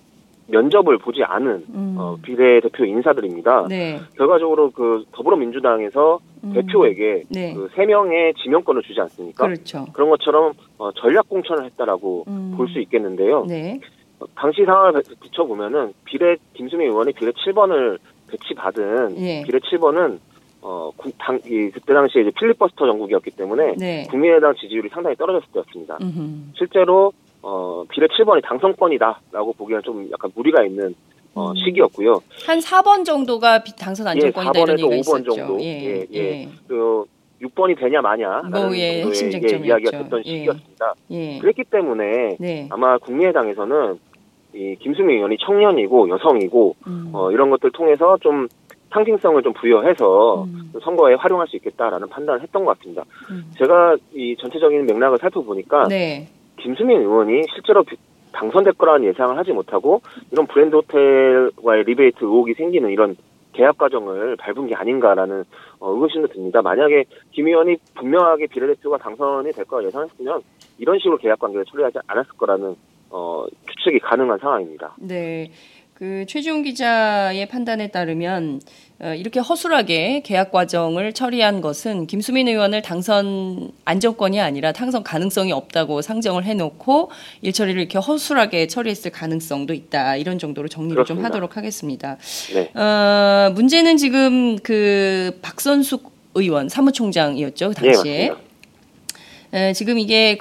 면접을 0.52 0.98
보지 0.98 1.22
않은 1.22 1.64
음. 1.74 1.94
어, 1.98 2.16
비례대표 2.22 2.84
인사들입니다. 2.84 3.66
네. 3.68 4.00
결과적으로 4.16 4.70
그 4.70 5.04
더불어민주당에서 5.12 6.18
음. 6.44 6.52
대표에게 6.54 7.24
네. 7.30 7.54
그세 7.54 7.84
명의 7.86 8.32
지명권을 8.34 8.82
주지 8.82 9.00
않습니까? 9.00 9.46
그렇죠. 9.46 9.86
그런 9.92 10.08
것처럼 10.10 10.52
어, 10.78 10.90
전략 10.92 11.28
공천을 11.28 11.64
했다라고 11.66 12.24
음. 12.28 12.54
볼수 12.56 12.78
있겠는데요. 12.80 13.44
네. 13.46 13.78
어, 14.20 14.24
당시 14.34 14.64
상황을 14.64 15.02
비- 15.06 15.14
비춰보면은 15.20 15.92
비례 16.04 16.36
김수민 16.54 16.88
의원이 16.88 17.12
비례 17.12 17.30
7번을 17.32 17.98
배치받은 18.30 19.16
예. 19.18 19.42
비례 19.44 19.58
7번은 19.58 20.18
어, 20.60 20.90
구- 20.96 21.12
당, 21.18 21.38
이, 21.46 21.70
그때 21.70 21.92
당시에 21.94 22.22
이제 22.22 22.30
필리버스터 22.36 22.86
정국이었기 22.86 23.30
때문에 23.32 23.74
네. 23.78 24.06
국민의당 24.10 24.54
지지율이 24.56 24.88
상당히 24.88 25.14
떨어졌을 25.16 25.46
때였습니다. 25.52 25.98
음흠. 26.02 26.52
실제로 26.56 27.12
어, 27.50 27.82
비례 27.90 28.06
7번이 28.08 28.42
당선권이다라고 28.44 29.54
보기에는 29.54 29.82
좀 29.82 30.08
약간 30.12 30.30
무리가 30.34 30.62
있는 30.64 30.94
어, 31.34 31.50
음. 31.50 31.54
시기였고요. 31.56 32.20
한 32.46 32.58
4번 32.58 33.04
정도가 33.06 33.62
비- 33.62 33.74
당선 33.76 34.06
안정권이다 34.06 34.52
예, 34.58 34.62
이런 34.62 34.76
4번에서 34.76 34.92
얘기가 34.92 35.12
5번 35.12 35.20
있었죠. 35.20 35.30
정도. 35.34 35.60
예. 35.62 35.66
예, 35.66 36.06
예. 36.12 36.18
예. 36.42 36.48
그 36.66 37.04
6번이 37.40 37.78
되냐 37.78 38.00
마냐라는 38.02 38.50
뭐, 38.50 38.76
예, 38.76 39.02
핵심 39.04 39.28
예, 39.28 39.30
쟁점이었죠. 39.30 39.64
이야기가 39.66 39.90
됐던 40.02 40.22
예. 40.26 40.30
시기였습니다. 40.30 40.94
예. 41.10 41.38
그랬기 41.38 41.64
때문에 41.70 42.36
네. 42.38 42.66
아마 42.70 42.98
국민의당에서는 42.98 43.98
이 44.54 44.76
김수민 44.80 45.16
의원이 45.18 45.36
청년이고 45.38 46.08
여성이고 46.08 46.76
음. 46.86 47.10
어, 47.12 47.30
이런 47.30 47.50
것들 47.50 47.70
통해서 47.72 48.16
좀 48.20 48.48
상징성을 48.92 49.40
좀 49.42 49.52
부여해서 49.52 50.44
음. 50.44 50.72
선거에 50.82 51.14
활용할 51.14 51.46
수 51.46 51.56
있겠다라는 51.56 52.08
판단을 52.08 52.42
했던 52.42 52.64
것 52.64 52.76
같습니다. 52.78 53.04
음. 53.30 53.44
제가 53.58 53.96
이 54.14 54.34
전체적인 54.40 54.86
맥락을 54.86 55.18
살펴보니까 55.18 55.86
네. 55.88 56.26
김수민 56.58 57.00
의원이 57.00 57.44
실제로 57.54 57.82
비- 57.84 57.96
당선될 58.32 58.74
거라는 58.74 59.06
예상을 59.08 59.36
하지 59.36 59.52
못하고 59.52 60.02
이런 60.30 60.46
브랜드 60.46 60.76
호텔과의 60.76 61.84
리베이트 61.84 62.18
의혹이 62.24 62.54
생기는 62.54 62.90
이런 62.90 63.16
계약 63.52 63.78
과정을 63.78 64.36
밟은 64.36 64.66
게 64.68 64.74
아닌가라는 64.74 65.44
어, 65.80 65.90
의구심도 65.92 66.28
듭니다. 66.28 66.60
만약에 66.62 67.04
김 67.32 67.46
의원이 67.48 67.76
분명하게 67.94 68.46
비례대표가 68.48 68.98
당선이 68.98 69.52
될 69.52 69.64
거라 69.64 69.84
예상했으면 69.86 70.42
이런 70.78 70.98
식으로 70.98 71.16
계약 71.16 71.38
관계를 71.38 71.64
처리하지 71.64 71.98
않았을 72.06 72.30
거라는 72.36 72.76
어, 73.10 73.46
추측이 73.70 73.98
가능한 74.00 74.38
상황입니다. 74.38 74.94
네. 75.00 75.50
그 75.94 76.24
최지용 76.26 76.62
기자의 76.62 77.48
판단에 77.48 77.90
따르면 77.90 78.60
어, 78.60 78.60
이렇게 79.00 79.38
허술하게 79.38 80.22
계약 80.24 80.50
과정을 80.50 81.12
처리한 81.12 81.60
것은 81.60 82.08
김수민 82.08 82.48
의원을 82.48 82.82
당선 82.82 83.70
안정권이 83.84 84.40
아니라 84.40 84.72
당선 84.72 85.04
가능성이 85.04 85.52
없다고 85.52 86.02
상정을 86.02 86.44
해놓고 86.44 87.10
일처리를 87.42 87.80
이렇게 87.80 87.98
허술하게 87.98 88.66
처리했을 88.66 89.12
가능성도 89.12 89.72
있다 89.72 90.16
이런 90.16 90.40
정도로 90.40 90.66
정리를 90.66 90.96
좀 91.04 91.18
그렇습니다. 91.18 91.26
하도록 91.28 91.56
하겠습니다. 91.56 92.16
네. 92.52 92.72
어, 92.74 93.50
문제는 93.54 93.96
지금 93.98 94.58
그 94.58 95.38
박선숙 95.42 96.18
의원 96.34 96.68
사무총장이었죠 96.68 97.72
그 97.76 97.86
예, 97.86 97.92
당시에 97.92 98.28
맞습니다. 98.30 98.48
에, 99.52 99.72
지금 99.74 99.98
이게 100.00 100.38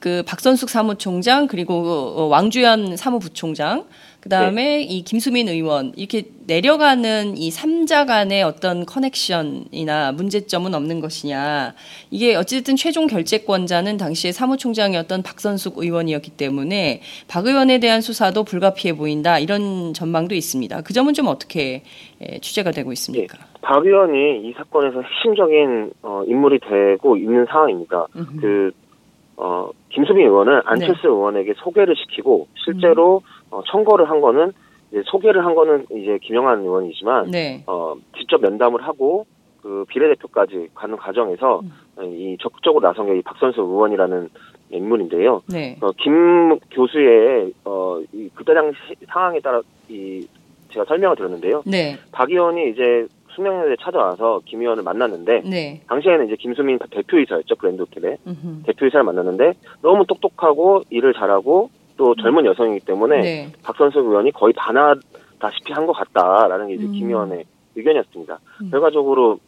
그 0.00 0.24
박선숙 0.26 0.68
사무총장 0.68 1.46
그리고 1.46 2.14
어, 2.16 2.24
왕주현 2.24 2.96
사무부총장 2.96 3.84
그다음에 4.20 4.82
이 4.82 5.02
김수민 5.02 5.48
의원 5.48 5.92
이렇게 5.96 6.24
내려가는 6.46 7.36
이 7.36 7.50
삼자 7.50 8.04
간의 8.04 8.42
어떤 8.42 8.84
커넥션이나 8.84 10.12
문제점은 10.12 10.74
없는 10.74 11.00
것이냐 11.00 11.74
이게 12.10 12.36
어쨌든 12.36 12.76
최종 12.76 13.06
결재권자는 13.06 13.96
당시에 13.96 14.32
사무총장이었던 14.32 15.22
박선숙 15.22 15.78
의원이었기 15.78 16.32
때문에 16.32 17.00
박 17.28 17.46
의원에 17.46 17.80
대한 17.80 18.00
수사도 18.00 18.44
불가피해 18.44 18.96
보인다 18.96 19.38
이런 19.38 19.94
전망도 19.94 20.34
있습니다. 20.34 20.82
그 20.82 20.92
점은 20.92 21.14
좀 21.14 21.26
어떻게 21.26 21.82
에, 22.20 22.38
취재가 22.40 22.72
되고 22.72 22.92
있습니까? 22.92 23.38
박 23.62 23.84
의원이 23.84 24.48
이 24.48 24.52
사건에서 24.52 25.02
핵심적인 25.02 25.92
어, 26.02 26.22
인물이 26.26 26.60
되고 26.60 27.16
있는 27.16 27.46
상황입니다. 27.46 28.06
음흠. 28.16 28.40
그 28.40 28.72
어, 29.36 29.70
김수민 29.88 30.26
의원은 30.26 30.60
안철수 30.66 31.06
의원에게 31.06 31.54
소개를 31.56 31.96
시키고 31.96 32.46
실제로 32.62 33.22
어, 33.50 33.62
청거를 33.70 34.08
한 34.08 34.20
거는 34.20 34.52
이제 34.90 35.02
소개를 35.06 35.44
한 35.44 35.54
거는 35.54 35.86
이제 35.92 36.18
김영환 36.22 36.60
의원이지만 36.60 37.30
네. 37.30 37.62
어, 37.66 37.94
직접 38.18 38.40
면담을 38.40 38.82
하고 38.82 39.26
그 39.62 39.84
비례대표까지 39.88 40.68
가는 40.74 40.96
과정에서 40.96 41.60
어, 41.96 42.02
이 42.02 42.36
적극적으로 42.40 42.86
나선 42.88 43.06
게 43.06 43.16
이 43.16 43.22
박선수 43.22 43.60
의원이라는 43.60 44.28
인물인데요. 44.70 45.42
네. 45.52 45.76
어, 45.80 45.90
김 45.92 46.58
교수의 46.70 47.52
어, 47.64 48.00
이 48.12 48.28
그때 48.34 48.54
당시 48.54 48.78
상황에 49.12 49.40
따라 49.40 49.60
이 49.88 50.26
제가 50.72 50.84
설명을 50.86 51.16
드렸는데요. 51.16 51.62
네. 51.66 51.96
박 52.12 52.30
의원이 52.30 52.70
이제 52.70 53.06
수명여대 53.30 53.76
찾아와서 53.80 54.40
김 54.44 54.60
의원을 54.60 54.82
만났는데 54.82 55.42
네. 55.48 55.80
당시에는 55.88 56.26
이제 56.26 56.36
김수민 56.36 56.78
대표이사였죠 56.90 57.54
음흠. 58.26 58.62
대표이사를 58.66 59.04
만났는데 59.04 59.54
너무 59.82 60.04
똑똑하고 60.06 60.82
일을 60.90 61.12
잘하고 61.14 61.70
또 62.00 62.14
젊은 62.14 62.46
여성이기 62.46 62.86
때문에 62.86 63.20
네. 63.20 63.52
박선수 63.62 63.98
의원이 63.98 64.32
거의 64.32 64.54
반하다시피 64.54 65.70
한 65.74 65.84
것 65.86 65.92
같다라는 65.92 66.68
게 66.68 66.74
이제 66.74 66.84
음. 66.84 66.92
김 66.92 67.08
의원의 67.08 67.44
의견이었습니다. 67.76 68.38
음. 68.62 68.70
결과적으로 68.70 69.38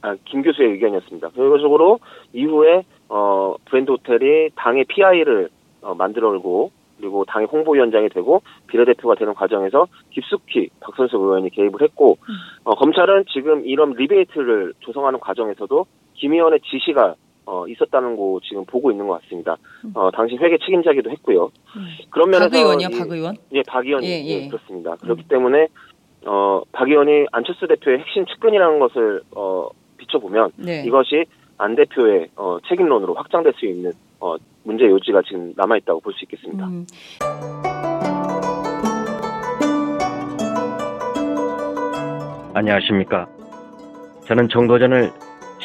아, 0.00 0.16
김 0.24 0.42
교수의 0.42 0.72
의견이었습니다. 0.72 1.28
결과적으로 1.28 2.00
이후에 2.32 2.82
어 3.08 3.54
브랜드 3.66 3.92
호텔이 3.92 4.50
당의 4.56 4.84
PI를 4.88 5.48
어, 5.82 5.94
만들어고 5.94 6.72
그리고 6.98 7.24
당의 7.24 7.46
홍보위원장이 7.46 8.08
되고 8.08 8.42
비례대표가 8.66 9.14
되는 9.14 9.32
과정에서 9.34 9.86
깊숙이 10.10 10.70
박선수 10.80 11.16
의원이 11.16 11.50
개입을 11.50 11.82
했고 11.82 12.18
어, 12.64 12.74
검찰은 12.74 13.26
지금 13.32 13.64
이런 13.64 13.92
리베이트를 13.92 14.74
조성하는 14.80 15.20
과정에서도 15.20 15.86
김 16.14 16.32
의원의 16.32 16.62
지시가 16.64 17.14
어, 17.44 17.66
있었다는 17.66 18.16
거 18.16 18.38
지금 18.44 18.64
보고 18.64 18.90
있는 18.90 19.06
것 19.08 19.20
같습니다. 19.22 19.56
어, 19.94 20.10
당시 20.12 20.36
회계 20.36 20.56
책임자기도 20.58 21.10
했고요. 21.10 21.50
그런 22.10 22.30
면에서 22.30 22.50
박 22.50 22.56
의원이요, 22.58 22.88
이- 22.92 22.98
박 22.98 23.10
의원? 23.10 23.36
예, 23.52 23.62
박 23.66 23.84
의원이 23.86 24.06
예, 24.06 24.24
예. 24.24 24.44
예, 24.44 24.48
그렇습니다. 24.48 24.94
그렇기 24.96 25.24
때문에 25.28 25.66
어, 26.26 26.62
박 26.72 26.88
의원이 26.88 27.26
안철수 27.32 27.66
대표의 27.66 27.98
핵심 27.98 28.24
측근이라는 28.26 28.78
것을 28.78 29.22
어, 29.34 29.68
비춰보면 29.96 30.52
네. 30.56 30.84
이것이 30.86 31.24
안 31.58 31.74
대표의 31.74 32.28
어, 32.36 32.58
책임론으로 32.68 33.14
확장될 33.14 33.52
수 33.56 33.66
있는 33.66 33.92
어, 34.20 34.36
문제 34.64 34.84
요지가 34.86 35.22
지금 35.26 35.52
남아 35.56 35.76
있다고 35.78 36.00
볼 36.00 36.12
수 36.14 36.24
있겠습니다. 36.24 36.64
음, 36.66 36.86
안녕하십니까. 42.54 43.26
저는 44.26 44.48
정도전을 44.48 45.10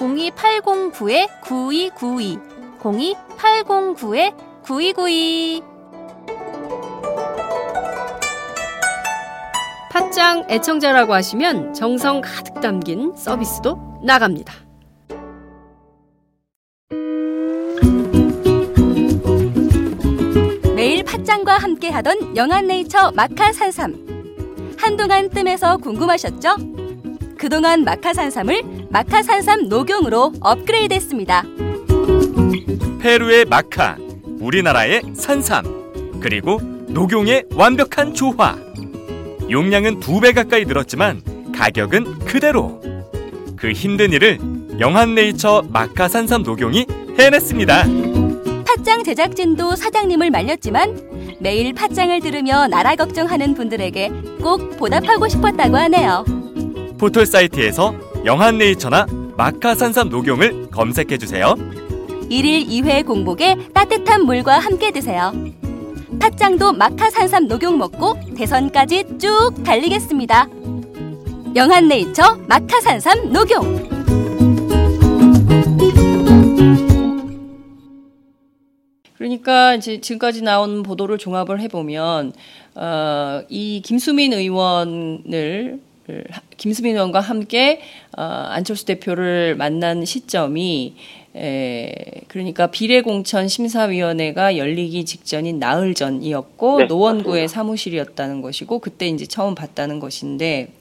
02809-9292 0.00 2.40
02809-9292 4.64 5.62
팟짱 9.92 10.46
애청자라고 10.48 11.12
하시면 11.12 11.74
정성 11.74 12.22
가득 12.22 12.60
담긴 12.60 13.12
서비스도 13.14 13.78
나갑니다. 14.04 14.54
매일 20.74 21.04
팥짱과 21.04 21.58
함께하던 21.58 22.34
영한네이처 22.36 23.12
마카 23.14 23.52
산삼 23.52 24.74
한동안 24.78 25.28
뜸해서 25.28 25.76
궁금하셨죠? 25.76 26.79
그동안 27.40 27.84
마카산삼을 27.84 28.88
마카산삼 28.90 29.70
녹용으로 29.70 30.34
업그레이드했습니다. 30.42 31.42
페루의 33.00 33.46
마카, 33.46 33.96
우리나라의 34.40 35.00
산삼, 35.14 36.20
그리고 36.20 36.58
녹용의 36.60 37.44
완벽한 37.54 38.12
조화. 38.12 38.58
용량은 39.50 40.00
두 40.00 40.20
배 40.20 40.32
가까이 40.32 40.66
늘었지만 40.66 41.22
가격은 41.56 42.18
그대로. 42.26 42.78
그 43.56 43.72
힘든 43.72 44.12
일을 44.12 44.38
영한네이처 44.78 45.64
마카 45.70 46.08
산삼 46.08 46.42
녹용이 46.42 46.84
해냈습니다. 47.18 47.84
팥짱 48.66 49.02
제작진도 49.02 49.76
사장님을 49.76 50.30
말렸지만 50.30 51.38
매일 51.40 51.72
팥짱을 51.72 52.20
들으며 52.20 52.66
나라 52.68 52.94
걱정하는 52.96 53.54
분들에게 53.54 54.10
꼭 54.42 54.76
보답하고 54.76 55.26
싶었다고 55.26 55.78
하네요. 55.78 56.26
포털 57.00 57.24
사이트에서 57.24 57.94
영한네이처나 58.26 59.06
마카 59.34 59.74
산삼 59.74 60.10
녹용을 60.10 60.68
검색해 60.70 61.16
주세요. 61.16 61.54
1일 62.28 62.68
2회 62.68 63.06
공복에 63.06 63.56
따뜻한 63.72 64.26
물과 64.26 64.58
함께 64.58 64.90
드세요. 64.90 65.32
팥짱도 66.20 66.74
마카산삼 66.74 67.48
녹용 67.48 67.78
먹고 67.78 68.18
대선까지 68.36 69.16
쭉 69.18 69.52
달리겠습니다. 69.64 70.46
영한네이처 71.56 72.40
마카산삼 72.46 73.32
녹용 73.32 73.88
그러니까 79.16 79.74
이제 79.74 80.02
지금까지 80.02 80.42
나온 80.42 80.82
보도를 80.82 81.16
종합을 81.16 81.62
해보면 81.62 82.34
어, 82.74 83.42
이 83.48 83.80
김수민 83.82 84.34
의원을 84.34 85.80
김수민 86.56 86.94
의원과 86.96 87.20
함께 87.20 87.80
어, 88.16 88.22
안철수 88.22 88.84
대표를 88.86 89.56
만난 89.56 90.04
시점이 90.04 90.94
에, 91.36 91.94
그러니까 92.26 92.66
비례공천 92.66 93.46
심사위원회가 93.46 94.56
열리기 94.56 95.04
직전인 95.04 95.60
나흘 95.60 95.94
전이었고 95.94 96.78
네, 96.78 96.84
노원구의 96.86 97.42
맞습니다. 97.44 97.52
사무실이었다는 97.52 98.42
것이고 98.42 98.80
그때 98.80 99.06
이제 99.06 99.26
처음 99.26 99.54
봤다는 99.54 100.00
것인데 100.00 100.72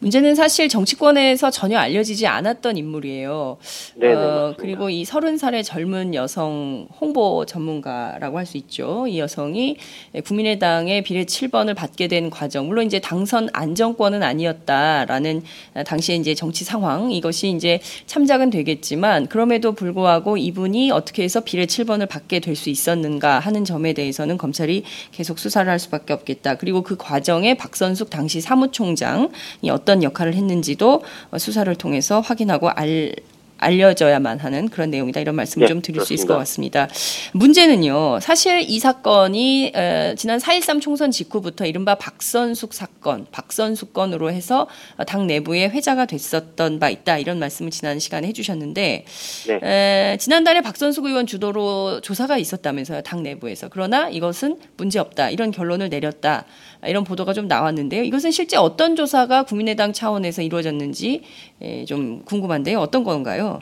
문제는 0.00 0.34
사실 0.34 0.70
정치권에서 0.70 1.50
전혀 1.50 1.78
알려지지 1.78 2.26
않았던 2.26 2.78
인물이에요. 2.78 3.58
네, 3.96 4.08
네, 4.08 4.14
어. 4.14 4.54
그리고 4.56 4.88
이 4.88 5.04
서른 5.04 5.36
살의 5.36 5.62
젊은 5.62 6.14
여성 6.14 6.88
홍보 7.00 7.44
전문가라고 7.46 8.38
할 8.38 8.46
수 8.46 8.56
있죠. 8.56 9.06
이 9.06 9.18
여성이 9.20 9.76
국민의당의 10.24 11.02
비례 11.02 11.24
7번을 11.24 11.76
받게 11.76 12.08
된 12.08 12.30
과정, 12.30 12.66
물론 12.66 12.86
이제 12.86 12.98
당선 12.98 13.48
안정권은 13.52 14.22
아니었다라는 14.22 15.42
당시에 15.84 16.16
이제 16.16 16.34
정치 16.34 16.64
상황 16.64 17.12
이것이 17.12 17.50
이제 17.50 17.78
참작은 18.06 18.48
되겠지만 18.50 19.26
그럼에도 19.28 19.72
불구하고 19.72 20.38
이분이 20.38 20.90
어떻게 20.90 21.22
해서 21.22 21.40
비례 21.40 21.66
7번을 21.66 22.08
받게 22.08 22.40
될 22.40 22.56
수 22.56 22.70
있었는가 22.70 23.38
하는 23.38 23.64
점에 23.64 23.92
대해서는 23.92 24.36
검찰이 24.38 24.82
계속 25.12 25.38
수사를 25.38 25.70
할 25.70 25.78
수밖에 25.78 26.12
없겠다. 26.14 26.56
그리고 26.56 26.82
그 26.82 26.96
과정에 26.96 27.54
박선숙 27.54 28.10
당시 28.10 28.40
사무총장이 28.40 29.28
어떤 29.70 29.89
역할을 30.02 30.34
했는지도 30.34 31.02
어, 31.30 31.38
수사를 31.38 31.72
통해서 31.74 32.20
확인하고 32.20 32.70
알 32.70 33.14
알려져야만 33.60 34.38
하는 34.38 34.68
그런 34.68 34.90
내용이다 34.90 35.20
이런 35.20 35.34
말씀을 35.36 35.66
네, 35.66 35.68
좀 35.68 35.82
드릴 35.82 36.00
수 36.00 36.14
있을 36.14 36.26
그렇습니다. 36.26 36.86
것 36.86 36.88
같습니다. 36.88 37.32
문제는요. 37.32 38.20
사실 38.20 38.62
이 38.66 38.78
사건이 38.78 39.72
에, 39.74 40.14
지난 40.16 40.38
4.13 40.38 40.80
총선 40.80 41.10
직후부터 41.10 41.66
이른바 41.66 41.94
박선숙 41.94 42.72
사건, 42.72 43.26
박선숙 43.30 43.92
건으로 43.92 44.32
해서 44.32 44.66
어, 44.96 45.04
당 45.04 45.26
내부에 45.26 45.68
회자가 45.68 46.06
됐었던 46.06 46.78
바 46.78 46.88
있다 46.88 47.18
이런 47.18 47.38
말씀을 47.38 47.70
지난 47.70 47.98
시간에 47.98 48.28
해주셨는데 48.28 49.04
네. 49.46 49.60
에, 49.62 50.16
지난달에 50.16 50.62
박선숙 50.62 51.04
의원 51.04 51.26
주도로 51.26 52.00
조사가 52.00 52.38
있었다면서요 52.38 53.02
당 53.02 53.22
내부에서 53.22 53.68
그러나 53.70 54.08
이것은 54.08 54.58
문제 54.78 54.98
없다 54.98 55.28
이런 55.30 55.50
결론을 55.50 55.90
내렸다 55.90 56.46
이런 56.86 57.04
보도가 57.04 57.32
좀 57.32 57.46
나왔는데요. 57.48 58.02
이것은 58.02 58.30
실제 58.30 58.56
어떤 58.56 58.96
조사가 58.96 59.44
국민의당 59.44 59.92
차원에서 59.92 60.42
이루어졌는지 60.42 61.22
에, 61.60 61.84
좀 61.84 62.22
궁금한데요. 62.24 62.78
어떤 62.78 63.04
건가요? 63.04 63.60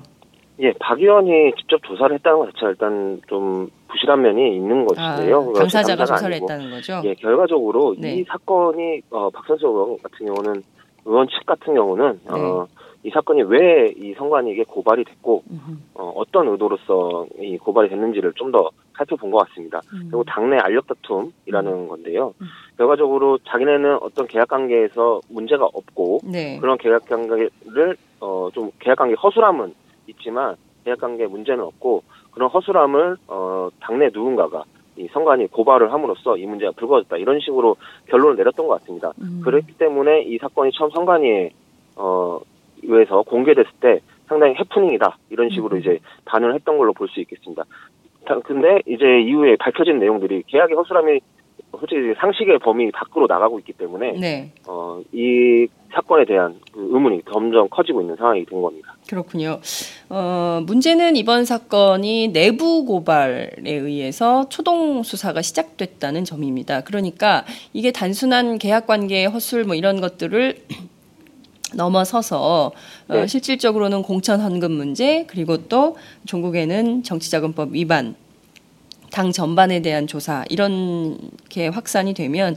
예, 0.61 0.73
박 0.81 0.99
의원이 1.01 1.53
직접 1.57 1.81
조사를 1.85 2.15
했다는 2.17 2.39
것 2.39 2.47
자체가 2.55 2.71
일단 2.71 3.21
좀 3.29 3.69
부실한 3.89 4.21
면이 4.23 4.57
있는 4.57 4.87
것인데요. 4.87 5.53
아, 5.55 5.59
당사자가 5.59 6.05
제3자가 6.05 6.07
조사를 6.09 6.35
아니고. 6.35 6.45
했다는 6.53 6.71
거죠. 6.71 7.01
예, 7.05 7.15
결과적으로 7.15 7.95
네. 7.99 8.17
이 8.17 8.25
사건이 8.25 9.03
어, 9.11 9.31
박선수 9.31 9.67
의원 9.67 9.99
같은 9.99 10.27
경우는 10.27 10.63
의원 11.05 11.27
측 11.29 11.47
같은 11.47 11.75
경우는 11.75 12.21
어, 12.31 12.67
이 13.05 13.11
사건이 13.11 13.43
왜 13.43 13.93
이 13.97 14.15
선관위에게 14.19 14.65
고발이 14.65 15.05
됐고 15.05 15.43
음흠. 15.51 15.77
어, 15.95 16.13
어떤 16.17 16.49
의도로서 16.49 17.27
이 17.41 17.57
고발이 17.59 17.89
됐는지를 17.89 18.33
좀 18.35 18.51
더 18.53 18.71
살펴본 18.99 19.31
것 19.31 19.39
같습니다. 19.49 19.81
음. 19.95 20.09
그리고 20.11 20.25
당내 20.25 20.59
알력 20.59 20.87
다툼이라는 20.89 21.89
건데요. 21.89 22.35
결과적으로 22.77 23.39
자기네는 23.47 23.99
어떤 24.03 24.27
계약 24.27 24.49
관계에서 24.49 25.21
문제가 25.29 25.65
없고 25.65 26.21
네. 26.25 26.59
그런 26.61 26.77
계약 26.77 27.07
관계를 27.07 27.97
어, 28.21 28.49
좀 28.53 28.71
계약 28.81 28.99
관계 28.99 29.15
허술함은 29.15 29.75
있지만 30.09 30.57
계약 30.85 31.01
관계 31.01 31.27
문제는 31.27 31.63
없고 31.65 32.03
그런 32.33 32.51
허술함을 32.51 33.17
어, 33.29 33.69
당내 33.81 34.11
누군가가 34.13 34.65
이 34.97 35.07
선관위 35.13 35.47
고발을 35.49 35.93
함으로써 35.93 36.37
이 36.37 36.45
문제가 36.47 36.73
불거졌다 36.73 37.17
이런 37.19 37.39
식으로 37.41 37.77
결론을 38.07 38.37
내렸던 38.37 38.67
것 38.67 38.81
같습니다. 38.81 39.13
음. 39.21 39.41
그렇기 39.45 39.75
때문에 39.75 40.23
이 40.23 40.39
사건이 40.39 40.73
처음 40.73 40.91
선관위에 40.91 41.51
어 41.97 42.41
의해서 42.83 43.23
공개됐을 43.23 43.71
때 43.81 44.01
상당히 44.27 44.55
해프닝이다 44.55 45.17
이런 45.31 45.51
식으로 45.51 45.77
음. 45.77 45.81
이제 45.81 45.99
반응을 46.27 46.55
했던 46.55 46.79
걸로 46.79 46.93
볼 46.93 47.09
수 47.09 47.21
있겠습니다. 47.21 47.65
다- 48.29 48.39
근데 48.45 48.81
이제 48.87 49.05
이후에 49.27 49.57
밝혀진 49.59 49.99
내용들이 49.99 50.43
계약의 50.47 50.77
허술함이 50.77 51.21
솔직히 51.79 52.15
상식의 52.19 52.59
범위 52.61 52.91
밖으로 52.91 53.27
나가고 53.27 53.59
있기 53.61 53.73
때문에 53.75 54.13
네. 54.13 54.53
어, 54.69 55.01
이 55.13 55.67
사건에 55.93 56.25
대한 56.25 56.57
그 56.73 56.81
의문이 56.93 57.23
점점 57.31 57.69
커지고 57.71 58.01
있는 58.03 58.17
상황이 58.17 58.45
된 58.45 58.61
겁니다. 58.61 58.95
그렇군요. 59.09 59.61
어, 60.11 60.61
문제는 60.67 61.17
이번 61.17 61.45
사건이 61.45 62.29
내부 62.33 62.85
고발에 62.85 63.51
의해서 63.65 64.49
초동 64.49 65.03
수사가 65.03 65.41
시작됐다는 65.43 66.25
점입니다. 66.25 66.83
그러니까 66.85 67.45
이게 67.73 67.93
단순한 67.93 68.59
계약 68.59 68.87
관계의 68.87 69.27
허술 69.29 69.65
뭐 69.65 69.75
이런 69.75 70.01
것들을 70.01 70.57
넘어서서 71.75 72.73
어, 73.09 73.15
네. 73.15 73.27
실질적으로는 73.27 74.03
공천 74.03 74.41
헌금 74.41 74.73
문제 74.73 75.25
그리고 75.27 75.57
또 75.69 75.97
종국에는 76.27 77.03
정치자금법 77.03 77.73
위반 77.73 78.15
당 79.11 79.33
전반에 79.33 79.81
대한 79.81 80.07
조사 80.07 80.45
이렇게 80.49 81.69
확산이 81.69 82.15
되면 82.15 82.57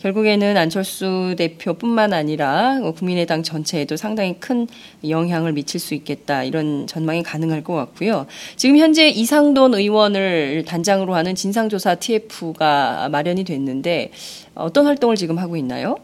결국에는 0.00 0.56
안철수 0.56 1.34
대표뿐만 1.36 2.12
아니라 2.12 2.80
어, 2.82 2.92
국민의당 2.92 3.42
전체에도 3.42 3.96
상당히 3.96 4.38
큰 4.40 4.66
영향을 5.06 5.52
미칠 5.52 5.78
수 5.78 5.94
있겠다 5.94 6.42
이런 6.42 6.86
전망이 6.86 7.22
가능할 7.22 7.62
것 7.62 7.74
같고요. 7.74 8.26
지금 8.56 8.78
현재 8.78 9.08
이상돈 9.08 9.74
의원을 9.74 10.64
단장으로 10.66 11.14
하는 11.14 11.34
진상조사 11.34 11.96
TF가 11.96 13.08
마련이 13.10 13.44
됐는데 13.44 14.10
어떤 14.54 14.86
활동을 14.86 15.16
지금 15.16 15.38
하고 15.38 15.56
있나요? 15.56 15.96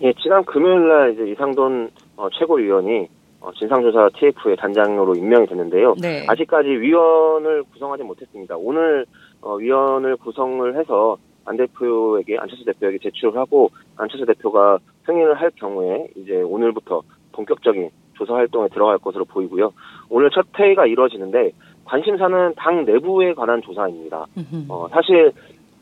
예, 0.00 0.12
지난 0.22 0.44
금요일 0.44 0.88
날 0.88 1.12
이제 1.12 1.28
이상돈 1.30 1.90
어, 2.16 2.28
최고위원이 2.30 3.08
어, 3.40 3.52
진상조사 3.52 4.10
TF의 4.16 4.56
단장으로 4.56 5.14
임명이 5.14 5.46
됐는데요. 5.46 5.94
네. 6.00 6.24
아직까지 6.28 6.68
위원을 6.68 7.64
구성하지 7.72 8.04
못했습니다. 8.04 8.56
오늘 8.56 9.06
어, 9.40 9.54
위원을 9.54 10.16
구성을 10.16 10.78
해서 10.78 11.16
안 11.44 11.56
대표에게 11.56 12.36
안철수 12.38 12.64
대표에게 12.64 12.98
제출을 12.98 13.36
하고 13.38 13.70
안철수 13.96 14.26
대표가 14.26 14.78
승인을 15.06 15.34
할 15.34 15.50
경우에 15.52 16.08
이제 16.16 16.42
오늘부터 16.42 17.02
본격적인 17.32 17.90
조사 18.14 18.34
활동에 18.34 18.68
들어갈 18.68 18.98
것으로 18.98 19.24
보이고요. 19.24 19.72
오늘 20.10 20.30
첫 20.30 20.46
회의가 20.58 20.86
이루어지는데 20.86 21.52
관심사는 21.84 22.54
당 22.56 22.84
내부에 22.84 23.32
관한 23.34 23.62
조사입니다. 23.62 24.26
어, 24.68 24.88
사실 24.90 25.32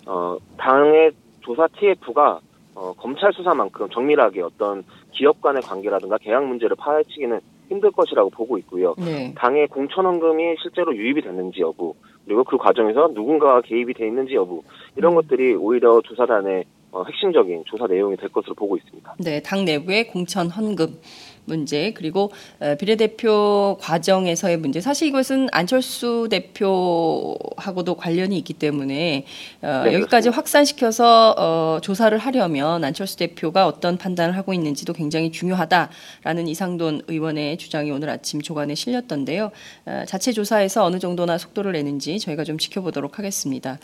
어, 0.07 0.37
당의 0.57 1.11
조사 1.41 1.67
TF가 1.69 2.41
어, 2.77 2.93
검찰 2.93 3.33
수사만큼 3.33 3.89
정밀하게 3.91 4.43
어떤 4.43 4.85
기업 5.11 5.41
간의 5.41 5.63
관계라든가 5.63 6.19
계약 6.19 6.47
문제를 6.47 6.77
파헤치기는 6.77 7.41
힘들 7.69 7.91
것이라고 7.91 8.31
보고 8.31 8.59
있고요. 8.59 8.95
네. 8.99 9.33
당의 9.35 9.67
공천원금이 9.69 10.57
실제로 10.63 10.95
유입이 10.95 11.23
됐는지 11.23 11.63
여부, 11.63 11.95
그리고 12.27 12.45
그 12.45 12.59
과정에서 12.59 13.09
누군가가 13.15 13.63
개입이 13.63 13.95
돼 13.95 14.07
있는지 14.07 14.35
여부, 14.35 14.63
이런 14.95 15.15
것들이 15.15 15.55
오히려 15.55 16.01
조사단의 16.03 16.65
어, 16.93 17.03
핵심적인 17.05 17.65
조사 17.67 17.87
내용이 17.87 18.17
될 18.17 18.29
것으로 18.29 18.55
보고 18.55 18.77
있습니다. 18.77 19.17
네, 19.19 19.43
당 19.43 19.65
내부의 19.65 20.09
공천 20.09 20.49
헌금 20.49 20.99
문제 21.47 21.93
그리고 21.95 22.31
어, 22.61 22.75
비례대표 22.79 23.79
과정에서의 23.81 24.59
문제 24.59 24.81
사실 24.81 25.09
이것은 25.09 25.49
안철수 25.53 26.29
대표하고도 26.31 27.95
관련이 27.97 28.37
있기 28.39 28.53
때문에 28.55 29.25
어, 29.63 29.83
네, 29.87 29.95
여기까지 29.95 30.29
확산시켜서 30.29 31.35
어, 31.39 31.79
조사를 31.81 32.17
하려면 32.19 32.85
안철수 32.85 33.17
대표가 33.17 33.67
어떤 33.67 33.97
판단을 33.97 34.37
하고 34.37 34.53
있는지도 34.53 34.93
굉장히 34.93 35.33
중요하다라는 35.33 36.49
이상돈 36.49 37.03
의원의 37.09 37.57
주장이 37.57 37.91
오늘 37.91 38.11
아침 38.11 38.43
조간에 38.43 38.75
실렸던데요. 38.75 39.51
어, 39.87 40.03
자체 40.07 40.33
조사에서 40.33 40.85
어느 40.85 40.99
정도나 40.99 41.39
속도를 41.39 41.73
내는지 41.73 42.19
저희가 42.19 42.45
좀 42.45 42.59
지켜보도록 42.59 43.19
하겠습니다. 43.19 43.79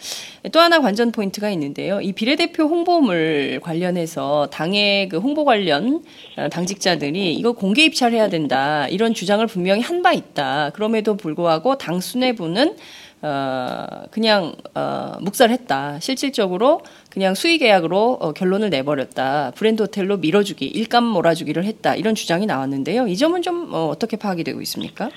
또 0.50 0.60
하나 0.60 0.80
관전 0.80 1.12
포인트가 1.12 1.50
있는데요. 1.50 2.00
이 2.00 2.12
비례대표 2.12 2.64
홍보물 2.64 3.60
관련해서 3.62 4.48
당의 4.50 5.08
그 5.08 5.18
홍보 5.18 5.44
관련 5.44 6.02
어, 6.36 6.48
당직자들이 6.48 7.34
이거 7.34 7.51
공개 7.52 7.84
입찰 7.84 8.12
해야 8.12 8.28
된다 8.28 8.86
이런 8.88 9.14
주장을 9.14 9.44
분명히 9.46 9.80
한 9.80 10.02
바 10.02 10.12
있다. 10.12 10.70
그럼에도 10.74 11.16
불구하고 11.16 11.76
당 11.76 12.00
수뇌부는 12.00 12.74
어, 13.22 13.86
그냥 14.10 14.52
어, 14.74 15.12
묵살했다. 15.20 16.00
실질적으로 16.00 16.80
그냥 17.08 17.34
수의 17.34 17.58
계약으로 17.58 18.18
어, 18.20 18.32
결론을 18.32 18.68
내버렸다. 18.70 19.52
브랜드 19.54 19.82
호텔로 19.82 20.16
밀어주기, 20.16 20.66
일감 20.66 21.04
몰아주기를 21.04 21.62
했다. 21.64 21.94
이런 21.94 22.16
주장이 22.16 22.46
나왔는데요. 22.46 23.06
이 23.06 23.16
점은 23.16 23.42
좀 23.42 23.72
어, 23.72 23.86
어떻게 23.86 24.16
파악이 24.16 24.42
되고 24.42 24.60
있습니까? 24.62 25.08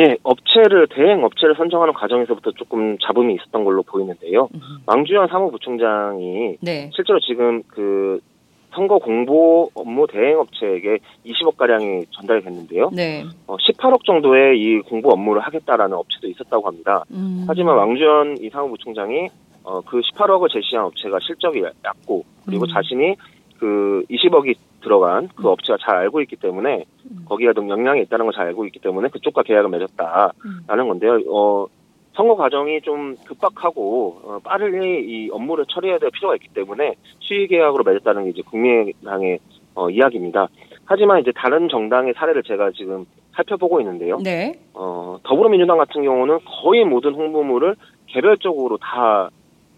예, 0.00 0.16
업체를 0.22 0.86
대행 0.88 1.22
업체를 1.22 1.54
선정하는 1.56 1.92
과정에서부터 1.92 2.52
조금 2.52 2.96
잡음이 3.06 3.34
있었던 3.34 3.64
걸로 3.64 3.82
보이는데요. 3.82 4.48
왕주현 4.86 5.28
사무부총장이 5.28 6.56
네. 6.62 6.90
실제로 6.94 7.20
지금 7.20 7.62
그 7.68 8.20
선거 8.72 8.98
공보 8.98 9.70
업무 9.74 10.06
대행 10.06 10.38
업체에게 10.38 10.98
20억 11.26 11.56
가량이 11.56 12.06
전달이 12.10 12.42
됐는데요. 12.42 12.90
네. 12.92 13.24
어, 13.46 13.56
18억 13.56 14.04
정도의 14.04 14.58
이 14.58 14.80
공보 14.80 15.10
업무를 15.10 15.42
하겠다라는 15.42 15.96
업체도 15.96 16.28
있었다고 16.28 16.66
합니다. 16.66 17.04
음. 17.10 17.44
하지만 17.48 17.76
왕주현 17.76 18.36
이 18.40 18.48
사무부총장이 18.50 19.28
어, 19.64 19.80
그 19.82 20.00
18억을 20.00 20.50
제시한 20.52 20.86
업체가 20.86 21.18
실적이 21.20 21.62
얕고 21.84 22.24
그리고 22.46 22.64
음. 22.64 22.68
자신이 22.72 23.16
그 23.58 24.04
20억이 24.10 24.54
들어간 24.82 25.28
그 25.34 25.48
업체가 25.48 25.76
잘 25.82 25.96
알고 25.96 26.22
있기 26.22 26.36
때문에 26.36 26.84
음. 27.10 27.24
거기가 27.26 27.52
좀 27.52 27.68
영향이 27.68 28.00
있다는 28.02 28.24
걸 28.26 28.32
잘 28.32 28.46
알고 28.46 28.64
있기 28.66 28.78
때문에 28.78 29.08
그쪽과 29.08 29.42
계약을 29.42 29.68
음. 29.68 29.72
맺었다라는 29.72 30.88
건데요. 30.88 31.20
어, 31.28 31.66
선거 32.14 32.34
과정이 32.34 32.80
좀 32.82 33.16
급박하고 33.26 34.20
어, 34.24 34.38
빠르게 34.42 35.00
이 35.00 35.30
업무를 35.30 35.64
처리해야 35.68 35.98
될 35.98 36.10
필요가 36.10 36.34
있기 36.34 36.48
때문에 36.48 36.94
수의 37.20 37.46
계약으로 37.48 37.84
맺었다는 37.84 38.24
게 38.24 38.30
이제 38.30 38.42
국민의당의 38.42 39.38
어, 39.74 39.88
이야기입니다. 39.88 40.48
하지만 40.84 41.20
이제 41.20 41.32
다른 41.34 41.68
정당의 41.68 42.14
사례를 42.16 42.42
제가 42.42 42.72
지금 42.72 43.06
살펴보고 43.34 43.80
있는데요. 43.80 44.18
네. 44.18 44.52
어, 44.74 45.18
더불어민주당 45.22 45.78
같은 45.78 46.02
경우는 46.02 46.40
거의 46.62 46.84
모든 46.84 47.14
홍보물을 47.14 47.76
개별적으로 48.06 48.76
다 48.78 49.30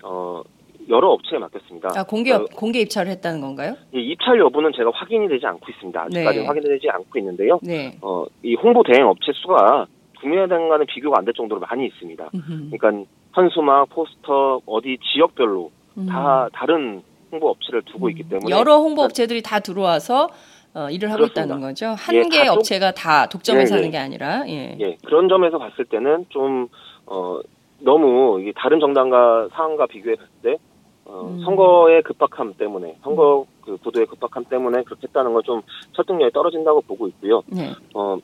어, 0.02 0.42
여러 0.88 1.10
업체에 1.10 1.38
맡겼습니다. 1.38 1.90
아, 1.94 2.02
공개 2.02 2.32
어, 2.32 2.46
공개 2.56 2.80
입찰을 2.80 3.12
했다는 3.12 3.40
건가요? 3.40 3.74
이 3.94 3.98
입찰 3.98 4.38
여부는 4.38 4.72
제가 4.74 4.90
확인이 4.94 5.28
되지 5.28 5.46
않고 5.46 5.66
있습니다. 5.70 6.02
아직까지 6.02 6.38
네. 6.38 6.46
확인되지 6.46 6.88
않고 6.90 7.18
있는데요. 7.18 7.60
네. 7.62 7.98
어, 8.00 8.24
이 8.42 8.54
홍보 8.54 8.82
대행 8.82 9.06
업체 9.06 9.32
수가 9.34 9.86
국민의당과는 10.22 10.86
비교가 10.86 11.18
안 11.18 11.24
될 11.24 11.34
정도로 11.34 11.60
많이 11.60 11.86
있습니다. 11.86 12.30
음흠. 12.34 12.70
그러니까 12.78 13.10
현수막, 13.34 13.88
포스터, 13.90 14.60
어디 14.66 14.98
지역별로 15.12 15.70
음. 15.98 16.06
다 16.06 16.48
다른 16.52 17.02
홍보 17.30 17.48
업체를 17.50 17.82
두고 17.82 18.08
있기 18.10 18.24
때문에 18.28 18.50
여러 18.50 18.76
홍보 18.78 19.02
업체들이 19.02 19.42
다 19.42 19.60
들어와서 19.60 20.28
어, 20.74 20.88
일을 20.90 21.08
하고 21.10 21.18
그렇습니다. 21.26 21.42
있다는 21.42 21.60
거죠. 21.60 21.86
한 21.98 22.14
예, 22.32 22.48
업체가 22.48 22.92
다 22.92 23.26
독점해서 23.28 23.74
예, 23.74 23.76
하는 23.76 23.88
예. 23.88 23.90
게 23.90 23.98
아니라 23.98 24.44
예. 24.48 24.76
예, 24.80 24.96
그런 25.04 25.28
점에서 25.28 25.58
봤을 25.58 25.84
때는 25.84 26.26
좀, 26.30 26.68
어, 27.06 27.40
너무 27.80 28.40
다른 28.56 28.80
정당과 28.80 29.48
상황과 29.52 29.86
비교했을 29.86 30.24
때, 30.42 30.56
어, 31.04 31.26
음. 31.26 31.40
선거의 31.44 32.02
급박함 32.02 32.54
때문에, 32.54 32.96
선거 33.02 33.44
그 33.62 33.76
구도의 33.78 34.06
급박함 34.06 34.44
때문에 34.46 34.82
그렇게 34.84 35.08
했다는 35.08 35.32
걸좀 35.34 35.60
설득력이 35.94 36.32
떨어진다고 36.32 36.80
보고 36.82 37.06
있고요. 37.08 37.42
네. 37.48 37.72
어, 37.94 38.16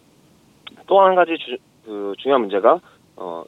또 0.86 1.00
한 1.00 1.14
가지 1.14 1.36
주, 1.38 1.56
그 1.88 2.12
중요한 2.18 2.42
문제가, 2.42 2.80
어, 3.16 3.44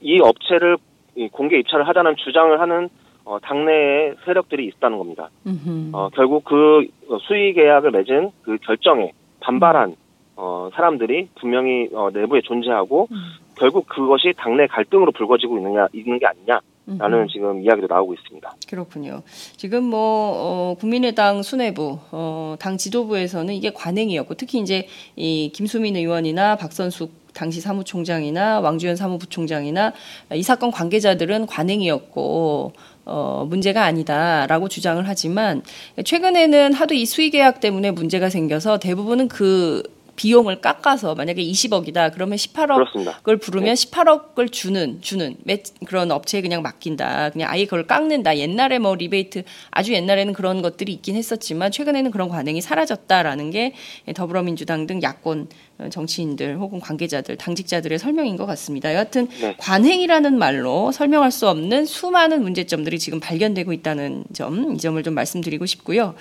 이 0.00 0.18
업체를 0.18 0.78
이 1.14 1.28
공개 1.28 1.58
입찰을 1.58 1.86
하자는 1.86 2.16
주장을 2.16 2.58
하는 2.58 2.88
어, 3.24 3.38
당내의 3.40 4.16
세력들이 4.24 4.66
있다는 4.66 4.96
겁니다. 4.98 5.28
음흠. 5.46 5.90
어, 5.92 6.08
결국 6.14 6.44
그 6.44 6.86
수의 7.20 7.52
계약을 7.52 7.90
맺은 7.90 8.30
그 8.42 8.56
결정에 8.62 9.12
반발한 9.40 9.94
어, 10.36 10.70
사람들이 10.74 11.28
분명히 11.38 11.88
어, 11.92 12.08
내부에 12.12 12.40
존재하고 12.40 13.08
음. 13.12 13.16
결국 13.56 13.86
그것이 13.86 14.32
당내 14.38 14.66
갈등으로 14.66 15.12
불거지고 15.12 15.58
있느냐 15.58 15.86
있는 15.92 16.18
게 16.18 16.26
아니냐 16.26 16.60
라는 16.98 17.18
음흠. 17.18 17.28
지금 17.28 17.62
이야기도 17.62 17.86
나오고 17.86 18.14
있습니다. 18.14 18.54
그렇군요. 18.68 19.22
지금 19.26 19.84
뭐 19.84 19.98
어, 20.00 20.74
국민의당 20.80 21.42
수뇌부, 21.42 21.98
어, 22.10 22.56
당 22.58 22.76
지도부에서는 22.76 23.54
이게 23.54 23.70
관행이었고 23.70 24.34
특히 24.34 24.58
이제 24.58 24.88
이 25.14 25.52
김수민 25.54 25.94
의원이나 25.94 26.56
박선숙 26.56 27.21
당시 27.32 27.60
사무총장이나 27.60 28.60
왕주현 28.60 28.96
사무부총장이나 28.96 29.92
이 30.34 30.42
사건 30.42 30.70
관계자들은 30.70 31.46
관행이었고 31.46 32.72
어, 33.04 33.46
문제가 33.48 33.84
아니다라고 33.84 34.68
주장을 34.68 35.02
하지만 35.06 35.62
최근에는 36.04 36.72
하도 36.72 36.94
이 36.94 37.04
수의 37.04 37.30
계약 37.30 37.60
때문에 37.60 37.90
문제가 37.90 38.30
생겨서 38.30 38.78
대부분은 38.78 39.28
그 39.28 39.82
비용을 40.14 40.60
깎아서 40.60 41.14
만약에 41.14 41.42
20억이다 41.42 42.12
그러면 42.12 42.36
18억을 42.36 42.74
그렇습니다. 42.74 43.20
부르면 43.40 43.74
18억을 43.74 44.52
주는 44.52 45.00
주는 45.00 45.36
매- 45.44 45.62
그런 45.86 46.10
업체에 46.12 46.42
그냥 46.42 46.62
맡긴다. 46.62 47.30
그냥 47.30 47.50
아예 47.50 47.64
그걸 47.64 47.86
깎는다. 47.86 48.36
옛날에 48.36 48.78
뭐 48.78 48.94
리베이트 48.94 49.42
아주 49.70 49.94
옛날에는 49.94 50.34
그런 50.34 50.60
것들이 50.60 50.92
있긴 50.92 51.16
했었지만 51.16 51.72
최근에는 51.72 52.10
그런 52.10 52.28
관행이 52.28 52.60
사라졌다라는 52.60 53.50
게 53.50 53.72
더불어민주당 54.14 54.86
등 54.86 55.00
야권 55.02 55.48
어, 55.71 55.71
정치인들 55.90 56.58
혹은 56.58 56.80
관계자들 56.80 57.36
당직자들의 57.36 57.98
설명인 57.98 58.36
것 58.36 58.46
같습니다. 58.46 58.92
여하튼 58.94 59.28
네. 59.40 59.54
관행이라는 59.58 60.38
말로 60.38 60.92
설명할 60.92 61.30
수 61.30 61.48
없는 61.48 61.84
수많은 61.84 62.42
문제점들이 62.42 62.98
지금 62.98 63.20
발견되고 63.20 63.72
있다는 63.72 64.24
점, 64.32 64.74
이 64.74 64.78
점을 64.78 65.02
좀 65.02 65.14
말씀드리고 65.14 65.66
싶고요. 65.66 66.14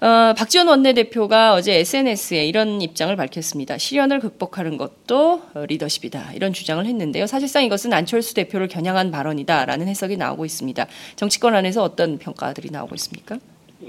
어, 0.00 0.34
박지원 0.36 0.68
원내대표가 0.68 1.54
어제 1.54 1.78
SNS에 1.78 2.46
이런 2.46 2.80
입장을 2.82 3.14
밝혔습니다. 3.14 3.78
시련을 3.78 4.20
극복하는 4.20 4.76
것도 4.76 5.42
어, 5.54 5.64
리더십이다. 5.66 6.32
이런 6.34 6.52
주장을 6.52 6.84
했는데요. 6.84 7.26
사실상 7.26 7.64
이것은 7.64 7.92
안철수 7.92 8.34
대표를 8.34 8.68
겨냥한 8.68 9.10
발언이다라는 9.10 9.88
해석이 9.88 10.16
나오고 10.16 10.44
있습니다. 10.44 10.86
정치권 11.16 11.54
안에서 11.54 11.82
어떤 11.82 12.18
평가들이 12.18 12.70
나오고 12.70 12.94
있습니까? 12.96 13.38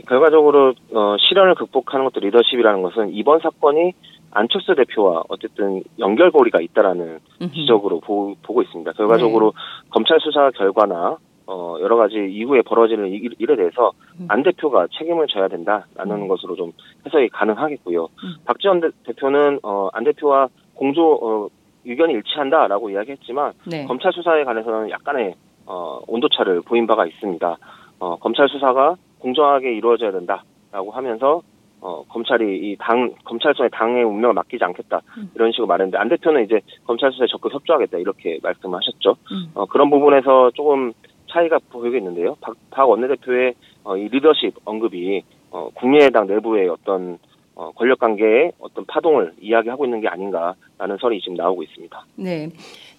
결과적으로 0.07 0.73
어, 0.93 1.15
시련을 1.19 1.55
극복하는 1.55 2.05
것도 2.05 2.19
리더십이라는 2.21 2.81
것은 2.81 3.13
이번 3.13 3.39
사건이 3.39 3.93
안철수 4.31 4.75
대표와 4.75 5.23
어쨌든 5.29 5.83
연결고리가 5.99 6.61
있다라는 6.61 7.19
음흠. 7.41 7.51
지적으로 7.53 7.99
보, 7.99 8.33
고 8.35 8.61
있습니다. 8.61 8.91
결과적으로 8.93 9.53
검찰 9.89 10.19
수사 10.19 10.49
결과나 10.51 11.17
어, 11.47 11.75
여러 11.81 11.97
가지 11.97 12.15
이후에 12.15 12.61
벌어지는 12.61 13.09
이- 13.09 13.29
일에 13.37 13.55
대해서 13.57 13.91
음. 14.19 14.25
안 14.29 14.41
대표가 14.43 14.87
책임을 14.97 15.27
져야 15.27 15.47
된다라는 15.49 16.27
것으로 16.29 16.55
좀 16.55 16.71
해석이 17.05 17.29
가능하겠고요. 17.29 18.03
음. 18.05 18.35
박지원 18.45 18.79
대, 18.79 18.89
대표는 19.05 19.59
어, 19.63 19.89
안 19.91 20.03
대표와 20.05 20.47
공조 20.75 21.13
어, 21.21 21.47
의견이 21.83 22.13
일치한다라고 22.13 22.91
이야기했지만 22.91 23.53
네. 23.69 23.85
검찰 23.85 24.13
수사에 24.13 24.43
관해서는 24.45 24.91
약간의 24.91 25.35
어, 25.65 25.99
온도차를 26.07 26.61
보인 26.61 26.87
바가 26.87 27.05
있습니다. 27.05 27.57
어, 27.99 28.15
검찰 28.17 28.47
수사가 28.47 28.95
공정하게 29.19 29.73
이루어져야 29.73 30.11
된다라고 30.11 30.91
하면서 30.91 31.41
어, 31.81 32.03
검찰이 32.07 32.57
이 32.71 32.75
당 32.79 33.13
검찰청의 33.25 33.69
당의 33.71 34.03
운명을 34.03 34.33
맡기지 34.35 34.63
않겠다 34.63 35.01
이런 35.35 35.51
식으로 35.51 35.67
말했는데 35.67 35.97
안 35.97 36.09
대표는 36.09 36.45
이제 36.45 36.61
검찰 36.85 37.11
수사에 37.11 37.27
적극 37.27 37.53
협조하겠다 37.53 37.97
이렇게 37.97 38.39
말씀하셨죠. 38.43 39.15
음. 39.31 39.51
어, 39.55 39.65
그런 39.65 39.89
부분에서 39.89 40.51
조금 40.51 40.93
차이가 41.29 41.57
보이겠는데요. 41.69 42.35
박, 42.41 42.55
박 42.69 42.89
원내대표의 42.89 43.53
어, 43.83 43.97
이 43.97 44.07
리더십 44.09 44.53
언급이 44.65 45.23
어, 45.49 45.69
국민의당 45.73 46.27
내부의 46.27 46.69
어떤 46.69 47.17
어, 47.55 47.71
권력 47.71 47.99
관계의 47.99 48.53
어떤 48.59 48.85
파동을 48.85 49.33
이야기하고 49.41 49.85
있는 49.85 50.01
게 50.01 50.07
아닌가라는 50.07 50.97
설이 50.99 51.19
지금 51.19 51.35
나오고 51.35 51.63
있습니다. 51.63 52.05
네. 52.15 52.49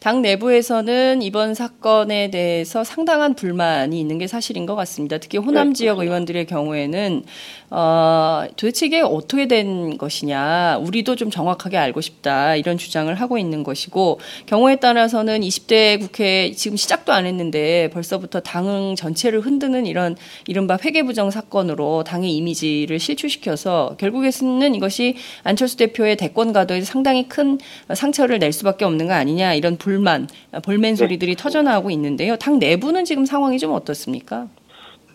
당 0.03 0.21
내부에서는 0.21 1.23
이번 1.23 1.55
사건에 1.55 2.29
대해서 2.29 2.83
상당한 2.83 3.35
불만이 3.35 4.01
있는 4.01 4.19
게 4.19 4.27
사실인 4.27 4.67
것 4.67 4.75
같습니다. 4.75 5.19
특히 5.19 5.39
호남 5.39 5.69
네, 5.69 5.75
지역. 5.75 6.01
의원들의 6.01 6.47
경우에는 6.47 7.23
어, 7.71 8.43
도대체 8.57 8.87
이게 8.87 9.01
어떻게 9.01 9.47
된 9.47 9.97
것이냐, 9.99 10.79
우리도 10.79 11.15
좀 11.15 11.31
정확하게 11.31 11.77
알고 11.77 12.01
싶다 12.01 12.57
이런 12.57 12.79
주장을 12.79 13.15
하고 13.15 13.39
있는 13.39 13.63
것이고 13.63 14.19
경우에 14.47 14.75
따라서는 14.75 15.41
20대 15.41 16.01
국회 16.01 16.51
지금 16.51 16.77
시작도 16.77 17.13
안 17.13 17.25
했는데 17.25 17.89
벌써부터 17.93 18.41
당 18.41 18.97
전체를 18.97 19.41
흔드는 19.41 19.87
이런 19.87 20.17
이른바 20.49 20.79
회계부정 20.85 21.31
사건으로 21.31 22.03
당의 22.03 22.37
이미지를 22.37 22.99
실추시켜서 22.99 23.95
결국에는 23.99 24.75
이것이 24.75 25.15
안철수 25.45 25.77
대표의 25.77 26.17
대권 26.17 26.53
가도에 26.53 26.81
상당히 26.81 27.29
큰 27.29 27.61
상처를 27.95 28.41
낼 28.41 28.53
수밖에 28.53 28.85
없는 28.85 29.07
거 29.07 29.13
아니냐 29.13 29.55
이런 29.55 29.77
불 29.77 29.92
만, 29.99 30.27
볼멘 30.65 30.97
소리들이 30.97 31.35
터져나오고 31.37 31.91
있는데요. 31.91 32.37
당 32.37 32.59
내부는 32.59 33.05
지금 33.05 33.25
상황이 33.25 33.59
좀 33.59 33.73
어떻습니까? 33.73 34.47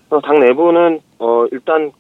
어, 0.10 0.22
당 0.22 0.40
내부는 0.40 1.00
어, 1.20 1.46
일단 1.52 1.92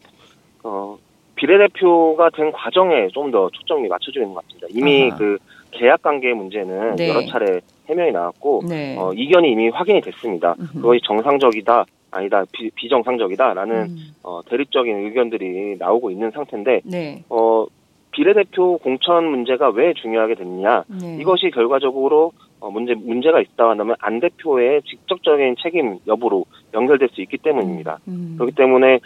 어, 0.63 0.97
비례대표가 1.35 2.29
된 2.31 2.51
과정에 2.51 3.07
좀 3.13 3.31
더 3.31 3.49
초점이 3.51 3.87
맞춰져 3.87 4.21
있는 4.21 4.33
것 4.33 4.43
같습니다. 4.45 4.67
이미 4.71 5.09
아하. 5.11 5.17
그 5.17 5.37
계약 5.71 6.01
관계 6.01 6.33
문제는 6.33 6.95
네. 6.95 7.09
여러 7.09 7.25
차례 7.27 7.59
해명이 7.89 8.11
나왔고 8.11 8.63
네. 8.67 8.95
어, 8.97 9.11
이견이 9.13 9.51
이미 9.51 9.69
확인이 9.69 10.01
됐습니다. 10.01 10.55
음흠. 10.59 10.73
그것이 10.81 11.01
정상적이다 11.05 11.85
아니다 12.11 12.43
비, 12.53 12.69
비정상적이다라는 12.71 13.75
음. 13.75 13.97
어, 14.23 14.39
대립적인 14.49 14.95
의견들이 15.05 15.75
나오고 15.77 16.09
있는 16.09 16.31
상태인데 16.31 16.81
네. 16.85 17.23
어, 17.29 17.65
비례대표 18.11 18.77
공천 18.77 19.25
문제가 19.25 19.69
왜 19.69 19.93
중요하게 19.93 20.35
됐느냐 20.35 20.85
네. 20.87 21.17
이것이 21.19 21.51
결과적으로 21.53 22.31
어, 22.59 22.71
문제 22.71 22.93
문제가 22.95 23.39
있다 23.39 23.69
한다면 23.69 23.95
안 23.99 24.19
대표의 24.19 24.81
직접적인 24.83 25.55
책임 25.61 25.99
여부로 26.07 26.45
연결될 26.73 27.09
수 27.09 27.21
있기 27.21 27.37
때문입니다. 27.37 27.99
음. 28.07 28.35
그렇기 28.37 28.55
때문에 28.55 28.99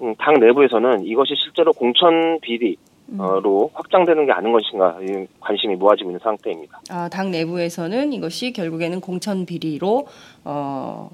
음, 0.00 0.14
당 0.18 0.34
내부에서는 0.34 1.04
이것이 1.04 1.34
실제로 1.36 1.72
공천 1.72 2.40
비리로 2.40 2.76
음. 3.10 3.68
확장되는 3.74 4.26
게 4.26 4.32
아닌 4.32 4.52
것인가 4.52 4.98
이 5.02 5.26
관심이 5.40 5.76
모아지고 5.76 6.10
있는 6.10 6.20
상태입니다. 6.22 6.80
아, 6.90 7.08
당 7.08 7.30
내부에서는 7.30 8.12
이것이 8.12 8.52
결국에는 8.52 9.00
공천 9.00 9.44
비리로 9.44 10.06
어, 10.44 11.10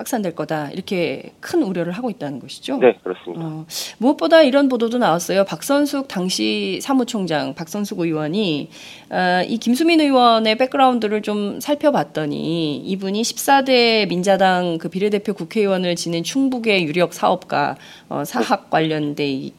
확산될 0.00 0.34
거다 0.34 0.70
이렇게 0.70 1.32
큰 1.40 1.62
우려를 1.62 1.92
하고 1.92 2.08
있다는 2.10 2.40
것이죠. 2.40 2.78
네, 2.78 2.96
그렇습니다. 3.02 3.44
어, 3.44 3.66
무엇보다 3.98 4.42
이런 4.42 4.68
보도도 4.70 4.96
나왔어요. 4.98 5.44
박선숙 5.44 6.08
당시 6.08 6.78
사무총장 6.82 7.54
박선숙 7.54 8.00
의원이 8.00 8.70
어, 9.10 9.42
이 9.46 9.58
김수민 9.58 10.00
의원의 10.00 10.56
백그라운드를 10.56 11.20
좀 11.22 11.60
살펴봤더니 11.60 12.78
이분이 12.78 13.20
14대 13.22 14.08
민자당 14.08 14.78
그 14.78 14.88
비례대표 14.88 15.34
국회의원을 15.34 15.96
지낸 15.96 16.22
충북의 16.24 16.84
유력 16.84 17.12
사업가 17.12 17.76
어, 18.08 18.24
사학 18.24 18.70
관련돼 18.70 19.28
이- 19.30 19.52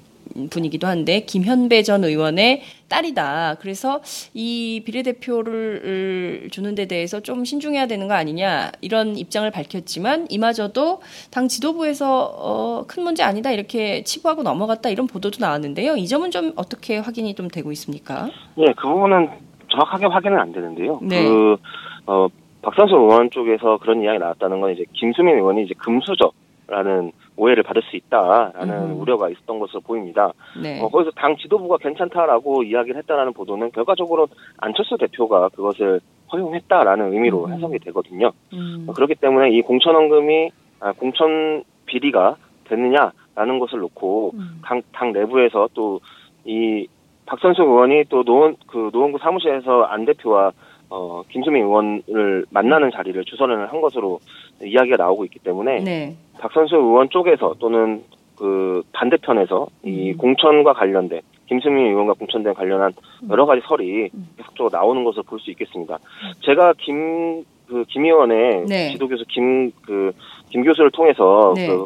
분이기도 0.49 0.87
한데 0.87 1.21
김현배 1.21 1.83
전 1.83 2.03
의원의 2.03 2.61
딸이다. 2.87 3.55
그래서 3.59 4.01
이 4.33 4.81
비례대표를 4.85 6.49
주는 6.51 6.75
데 6.75 6.87
대해서 6.87 7.21
좀 7.21 7.45
신중해야 7.45 7.87
되는 7.87 8.07
거 8.07 8.13
아니냐 8.13 8.71
이런 8.81 9.17
입장을 9.17 9.49
밝혔지만 9.49 10.27
이마저도 10.29 11.01
당 11.31 11.47
지도부에서 11.47 12.35
어, 12.37 12.85
큰 12.87 13.03
문제 13.03 13.23
아니다 13.23 13.51
이렇게 13.51 14.03
치부하고 14.03 14.43
넘어갔다 14.43 14.89
이런 14.89 15.07
보도도 15.07 15.37
나왔는데요. 15.39 15.95
이 15.95 16.07
점은 16.07 16.31
좀 16.31 16.51
어떻게 16.55 16.97
확인이 16.97 17.33
좀 17.33 17.47
되고 17.47 17.71
있습니까? 17.71 18.29
예, 18.57 18.65
그 18.77 18.87
부분은 18.87 19.29
정확하게 19.71 20.07
확인은 20.07 20.37
안 20.37 20.51
되는데요. 20.51 20.99
네. 21.01 21.23
그 21.23 21.57
어, 22.05 22.27
박선수 22.61 22.93
의원 22.95 23.29
쪽에서 23.31 23.77
그런 23.77 24.01
이야기 24.03 24.19
나왔다는 24.19 24.61
건 24.61 24.71
이제 24.71 24.85
김수민 24.93 25.35
의원이 25.35 25.63
이제 25.63 25.73
금수저 25.77 26.31
라는 26.67 27.11
오해를 27.41 27.63
받을 27.63 27.81
수 27.81 27.95
있다라는 27.95 28.91
음. 28.91 29.01
우려가 29.01 29.29
있었던 29.29 29.59
것으로 29.59 29.81
보입니다. 29.81 30.31
네. 30.61 30.81
어, 30.81 30.89
거기서 30.89 31.11
당 31.15 31.35
지도부가 31.37 31.77
괜찮다라고 31.77 32.63
이야기를 32.63 32.97
했다라는 32.97 33.33
보도는 33.33 33.71
결과적으로 33.71 34.27
안철수 34.57 34.97
대표가 34.97 35.49
그것을 35.49 35.99
허용했다라는 36.31 37.13
의미로 37.13 37.45
음. 37.45 37.53
해석이 37.53 37.79
되거든요. 37.79 38.31
음. 38.53 38.85
어, 38.87 38.93
그렇기 38.93 39.15
때문에 39.15 39.51
이 39.51 39.61
공천원금이 39.61 40.51
아, 40.79 40.91
공천 40.93 41.63
비리가 41.85 42.37
됐느냐라는 42.65 43.59
것을 43.59 43.79
놓고 43.79 44.31
음. 44.35 44.61
당, 44.63 44.81
당 44.93 45.11
내부에서 45.11 45.67
또 45.73 45.99
이 46.45 46.87
박선수 47.25 47.61
의원이 47.61 48.05
또 48.09 48.23
노원 48.23 48.55
그 48.67 48.89
노원구 48.91 49.19
사무실에서 49.19 49.83
안 49.83 50.05
대표와 50.05 50.51
어, 50.91 51.23
김수민 51.29 51.63
의원을 51.63 52.45
만나는 52.49 52.91
자리를 52.91 53.23
주선을 53.23 53.71
한 53.71 53.81
것으로 53.81 54.19
이야기가 54.61 54.97
나오고 54.97 55.23
있기 55.25 55.39
때문에 55.39 55.79
네. 55.79 56.15
박선수 56.37 56.75
의원 56.75 57.09
쪽에서 57.09 57.55
또는 57.59 58.03
그 58.35 58.83
반대편에서 58.91 59.67
이 59.85 60.11
음. 60.11 60.17
공천과 60.17 60.73
관련된 60.73 61.21
김수민 61.47 61.87
의원과 61.87 62.13
공천된 62.13 62.53
관련한 62.53 62.91
여러 63.29 63.45
가지 63.45 63.61
설이 63.65 64.09
음. 64.13 64.27
계속적으로 64.37 64.69
나오는 64.77 65.03
것을 65.05 65.23
볼 65.23 65.39
수 65.39 65.49
있겠습니다. 65.51 65.97
제가 66.41 66.73
김, 66.77 67.45
그, 67.67 67.85
김 67.87 68.05
의원의 68.05 68.65
네. 68.67 68.91
지도교수 68.91 69.23
김, 69.29 69.71
그, 69.81 70.11
김 70.49 70.63
교수를 70.63 70.91
통해서 70.91 71.53
네. 71.55 71.67
그, 71.67 71.85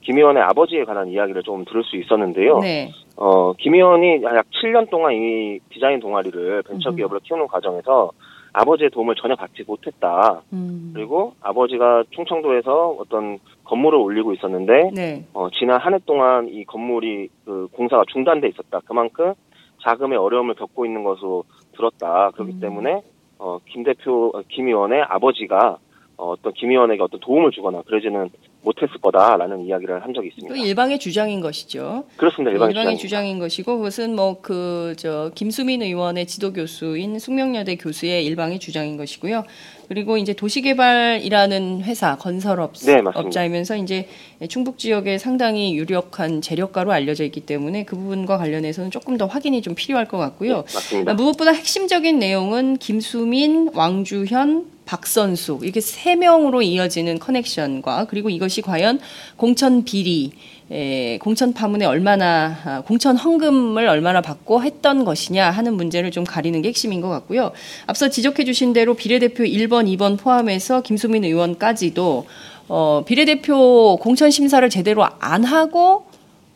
김 0.00 0.16
의원의 0.16 0.42
아버지에 0.42 0.84
관한 0.84 1.08
이야기를 1.08 1.42
좀 1.42 1.66
들을 1.66 1.84
수 1.84 1.96
있었는데요. 1.96 2.60
네. 2.60 2.90
어, 3.16 3.52
김 3.58 3.74
의원이 3.74 4.22
약 4.22 4.46
7년 4.50 4.88
동안 4.88 5.12
이 5.12 5.58
디자인 5.68 6.00
동아리를 6.00 6.62
벤처 6.62 6.88
음흠. 6.88 6.96
기업으로 6.96 7.20
키우는 7.20 7.46
과정에서 7.48 8.10
아버지의 8.52 8.90
도움을 8.90 9.14
전혀 9.16 9.36
받지 9.36 9.62
못했다. 9.66 10.42
음. 10.52 10.92
그리고 10.94 11.34
아버지가 11.40 12.04
충청도에서 12.10 12.96
어떤 12.98 13.38
건물을 13.64 13.98
올리고 13.98 14.32
있었는데 14.32 14.90
네. 14.94 15.24
어, 15.34 15.48
지난 15.50 15.80
한 15.80 15.94
해 15.94 15.98
동안 16.06 16.48
이 16.48 16.64
건물이 16.64 17.28
그 17.44 17.68
공사가 17.72 18.04
중단돼 18.12 18.48
있었다. 18.48 18.80
그만큼 18.84 19.34
자금의 19.82 20.18
어려움을 20.18 20.54
겪고 20.54 20.86
있는 20.86 21.04
것으로 21.04 21.44
들었다. 21.76 22.30
그렇기 22.32 22.52
음. 22.54 22.60
때문에 22.60 23.02
어, 23.38 23.58
김 23.66 23.84
대표, 23.84 24.32
어, 24.34 24.42
김 24.48 24.66
의원의 24.68 25.02
아버지가 25.02 25.78
어, 26.18 26.32
어떤 26.32 26.52
김 26.54 26.70
의원에게 26.72 27.00
어떤 27.00 27.20
도움을 27.20 27.52
주거나 27.52 27.80
그러지는 27.86 28.28
못했을 28.62 29.00
거다라는 29.00 29.64
이야기를 29.66 30.02
한 30.02 30.12
적이 30.12 30.30
그 30.30 30.34
있습니다. 30.40 30.66
일방의 30.66 30.98
주장인 30.98 31.40
것이죠. 31.40 32.04
그렇습니다. 32.16 32.50
일방의 32.50 32.74
주장입니다. 32.74 33.00
주장인 33.00 33.38
것이고 33.38 33.78
그것은 33.78 34.16
뭐 34.16 34.40
그 34.42 34.94
저 34.96 35.30
김수민 35.36 35.80
의원의 35.82 36.26
지도 36.26 36.52
교수인 36.52 37.18
숙명여대 37.20 37.76
교수의 37.76 38.24
일방의 38.26 38.58
주장인 38.58 38.96
것이고요. 38.96 39.44
그리고 39.88 40.16
이제 40.18 40.32
도시개발이라는 40.34 41.82
회사 41.82 42.16
건설업자 42.16 42.96
네, 42.96 43.02
이제 43.82 44.06
충북 44.48 44.78
지역에 44.78 45.18
상당히 45.18 45.76
유력한 45.76 46.40
재력가로 46.42 46.92
알려져 46.92 47.24
있기 47.24 47.40
때문에 47.40 47.84
그 47.84 47.96
부분과 47.96 48.38
관련해서는 48.38 48.90
조금 48.90 49.16
더 49.16 49.26
확인이 49.26 49.62
좀 49.62 49.74
필요할 49.74 50.06
것 50.08 50.18
같고요. 50.18 50.48
네, 50.56 50.74
맞습니다. 50.74 51.14
무엇보다 51.14 51.52
핵심적인 51.52 52.18
내용은 52.18 52.76
김수민, 52.76 53.70
왕주현, 53.74 54.77
박선수 54.88 55.60
이렇게 55.62 55.82
세 55.82 56.16
명으로 56.16 56.62
이어지는 56.62 57.18
커넥션과 57.18 58.06
그리고 58.08 58.30
이것이 58.30 58.62
과연 58.62 59.00
공천 59.36 59.84
비리, 59.84 60.32
에, 60.70 61.18
공천 61.18 61.52
파문에 61.52 61.84
얼마나 61.84 62.56
아, 62.64 62.80
공천 62.80 63.14
헌금을 63.14 63.86
얼마나 63.86 64.22
받고 64.22 64.62
했던 64.62 65.04
것이냐 65.04 65.50
하는 65.50 65.74
문제를 65.74 66.10
좀 66.10 66.24
가리는 66.24 66.60
게 66.62 66.68
핵심인 66.68 67.02
것 67.02 67.10
같고요. 67.10 67.52
앞서 67.86 68.08
지적해 68.08 68.44
주신 68.44 68.72
대로 68.72 68.94
비례대표 68.94 69.44
1번, 69.44 69.94
2번 69.94 70.18
포함해서 70.18 70.80
김수민 70.80 71.22
의원까지도 71.22 72.26
어, 72.68 73.02
비례대표 73.06 73.98
공천 74.00 74.30
심사를 74.30 74.66
제대로 74.70 75.06
안 75.18 75.44
하고 75.44 76.07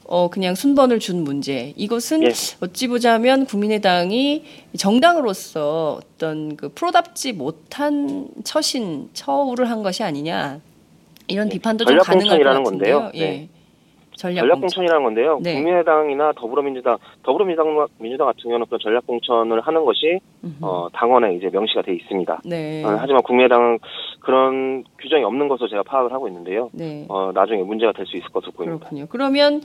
어 0.05 0.29
그냥 0.29 0.55
순번을 0.55 0.99
준 0.99 1.25
문제. 1.25 1.73
이것은 1.77 2.23
예. 2.25 2.33
어찌 2.61 2.89
보자면 2.89 3.47
국민의당이 3.47 4.45
정당으로서 4.77 6.01
어떤 6.03 6.57
그 6.57 6.69
프로답지 6.71 7.33
못한 7.33 8.29
처신 8.45 9.11
처우를 9.13 9.71
한 9.71 9.83
것이 9.83 10.03
아니냐 10.03 10.61
이런 11.29 11.49
비판도 11.49 11.85
좀 11.85 11.99
전략 11.99 12.05
가능할 12.05 12.39
것 12.43 12.65
같은데요. 12.65 12.99
건데요. 12.99 13.11
예. 13.15 13.25
네. 13.25 13.49
전략, 14.23 14.43
전략 14.43 14.55
공천. 14.55 14.61
공천 14.61 14.85
이라는 14.85 15.03
건데요. 15.05 15.41
네. 15.43 15.55
국민의당이나 15.55 16.33
더불어민주당, 16.37 16.97
더불어민주당 17.25 17.87
민주당 17.99 18.29
같은 18.29 18.43
경우는 18.45 18.67
그런 18.67 18.79
전략 18.81 19.05
공천을 19.07 19.61
하는 19.61 19.85
것이 19.85 20.21
음흠. 20.45 20.55
어, 20.61 20.89
당원에 20.93 21.35
이제 21.35 21.49
명시가 21.53 21.83
돼 21.83 21.93
있습니다. 21.95 22.43
네. 22.45 22.85
어, 22.85 22.97
하지만 23.01 23.23
국민의당은 23.23 23.81
그런 24.21 24.85
규정이 25.01 25.25
없는 25.25 25.49
것으로 25.49 25.69
제가 25.69 25.83
파악을 25.83 26.13
하고 26.13 26.29
있는데요. 26.29 26.71
네. 26.73 27.05
어, 27.09 27.33
나중에 27.35 27.63
문제가 27.63 27.93
될 27.93 28.07
수 28.07 28.17
있을 28.17 28.29
것으로 28.31 28.53
보입니다. 28.53 28.79
그렇군요. 28.89 29.07
그러면 29.11 29.61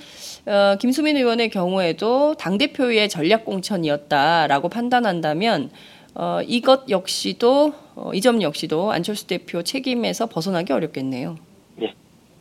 어, 0.48 0.76
김수민 0.80 1.18
의원의 1.18 1.50
경우에도 1.50 2.34
당 2.36 2.58
대표의 2.58 3.10
전략 3.10 3.46
공천이었다라고 3.46 4.70
판단한다면 4.70 5.70
어, 6.16 6.40
이것 6.48 6.90
역시도 6.90 7.74
어, 7.96 8.12
이점 8.14 8.42
역시도 8.42 8.92
안철수 8.92 9.28
대표 9.28 9.62
책임에서 9.62 10.26
벗어나기 10.28 10.74
어렵겠네요. 10.74 11.36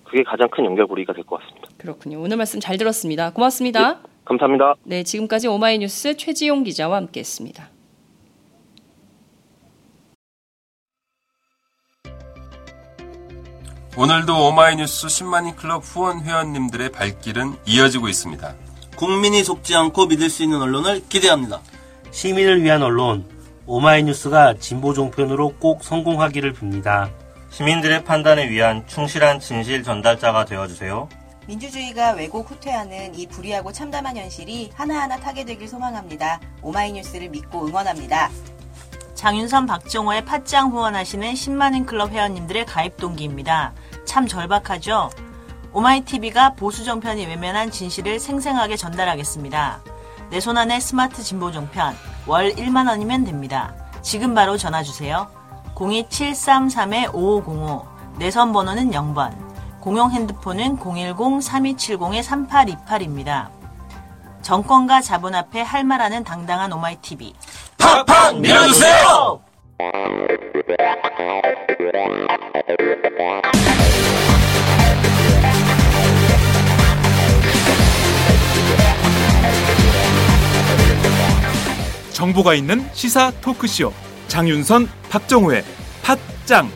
그게 0.08 0.22
가장 0.22 0.48
큰 0.50 0.64
연결고리가 0.64 1.12
될 1.12 1.24
것 1.24 1.40
같습니다. 1.40 1.68
그렇군요. 1.78 2.20
오늘 2.20 2.36
말씀 2.36 2.60
잘 2.60 2.76
들었습니다. 2.78 3.30
고맙습니다. 3.32 4.00
감사합니다. 4.24 4.74
네, 4.84 5.02
지금까지 5.02 5.48
오마이뉴스 5.48 6.16
최지용 6.16 6.64
기자와 6.64 6.96
함께했습니다. 6.96 7.68
오늘도 13.96 14.48
오마이뉴스 14.48 15.06
10만인 15.06 15.56
클럽 15.56 15.82
후원 15.82 16.20
회원님들의 16.20 16.92
발길은 16.92 17.54
이어지고 17.66 18.08
있습니다. 18.08 18.54
국민이 18.96 19.42
속지 19.42 19.74
않고 19.74 20.06
믿을 20.06 20.28
수 20.28 20.42
있는 20.42 20.60
언론을 20.60 21.02
기대합니다. 21.08 21.60
시민을 22.10 22.62
위한 22.62 22.82
언론 22.82 23.24
오마이뉴스가 23.66 24.54
진보 24.54 24.92
종편으로 24.92 25.54
꼭 25.58 25.82
성공하기를 25.82 26.52
빕니다. 26.52 27.10
시민들의 27.50 28.04
판단에 28.04 28.48
위한 28.50 28.86
충실한 28.86 29.40
진실 29.40 29.82
전달자가 29.82 30.44
되어주세요. 30.44 31.08
민주주의가 31.46 32.12
왜곡 32.12 32.50
후퇴하는 32.50 33.14
이 33.14 33.26
불의하고 33.28 33.72
참담한 33.72 34.16
현실이 34.16 34.72
하나하나 34.74 35.16
타개되길 35.16 35.68
소망합니다. 35.68 36.40
오마이뉴스를 36.60 37.28
믿고 37.28 37.66
응원합니다. 37.66 38.30
장윤선 39.14 39.66
박정호의 39.66 40.24
팟짱 40.24 40.70
후원하시는 40.70 41.32
10만인 41.32 41.86
클럽 41.86 42.10
회원님들의 42.10 42.66
가입 42.66 42.96
동기입니다. 42.98 43.72
참 44.04 44.26
절박하죠? 44.26 45.10
오마이TV가 45.72 46.54
보수 46.54 46.84
정편이 46.84 47.26
외면한 47.26 47.70
진실을 47.70 48.18
생생하게 48.18 48.76
전달하겠습니다. 48.76 49.82
내 50.30 50.40
손안의 50.40 50.80
스마트 50.80 51.22
진보 51.22 51.52
종편 51.52 51.96
월 52.26 52.52
1만원이면 52.52 53.24
됩니다. 53.24 53.74
지금 54.02 54.34
바로 54.34 54.56
전화주세요. 54.56 55.30
02733-5505 55.76 57.84
내선 58.18 58.52
번호는 58.52 58.90
0번 58.90 59.32
공용 59.80 60.10
핸드폰은 60.10 60.78
010-3270-3828입니다. 60.78 63.48
정권과 64.42 65.00
자본 65.02 65.34
앞에 65.34 65.60
할 65.60 65.84
말하는 65.84 66.24
당당한 66.24 66.72
오마이TV 66.72 67.34
팍팍 67.78 68.40
밀어주세요! 68.40 69.40
정보가 82.12 82.54
있는 82.54 82.88
시사 82.94 83.30
토크쇼 83.42 83.92
장윤선, 84.28 84.88
박정호의 85.10 85.64
팟짱 86.02 86.70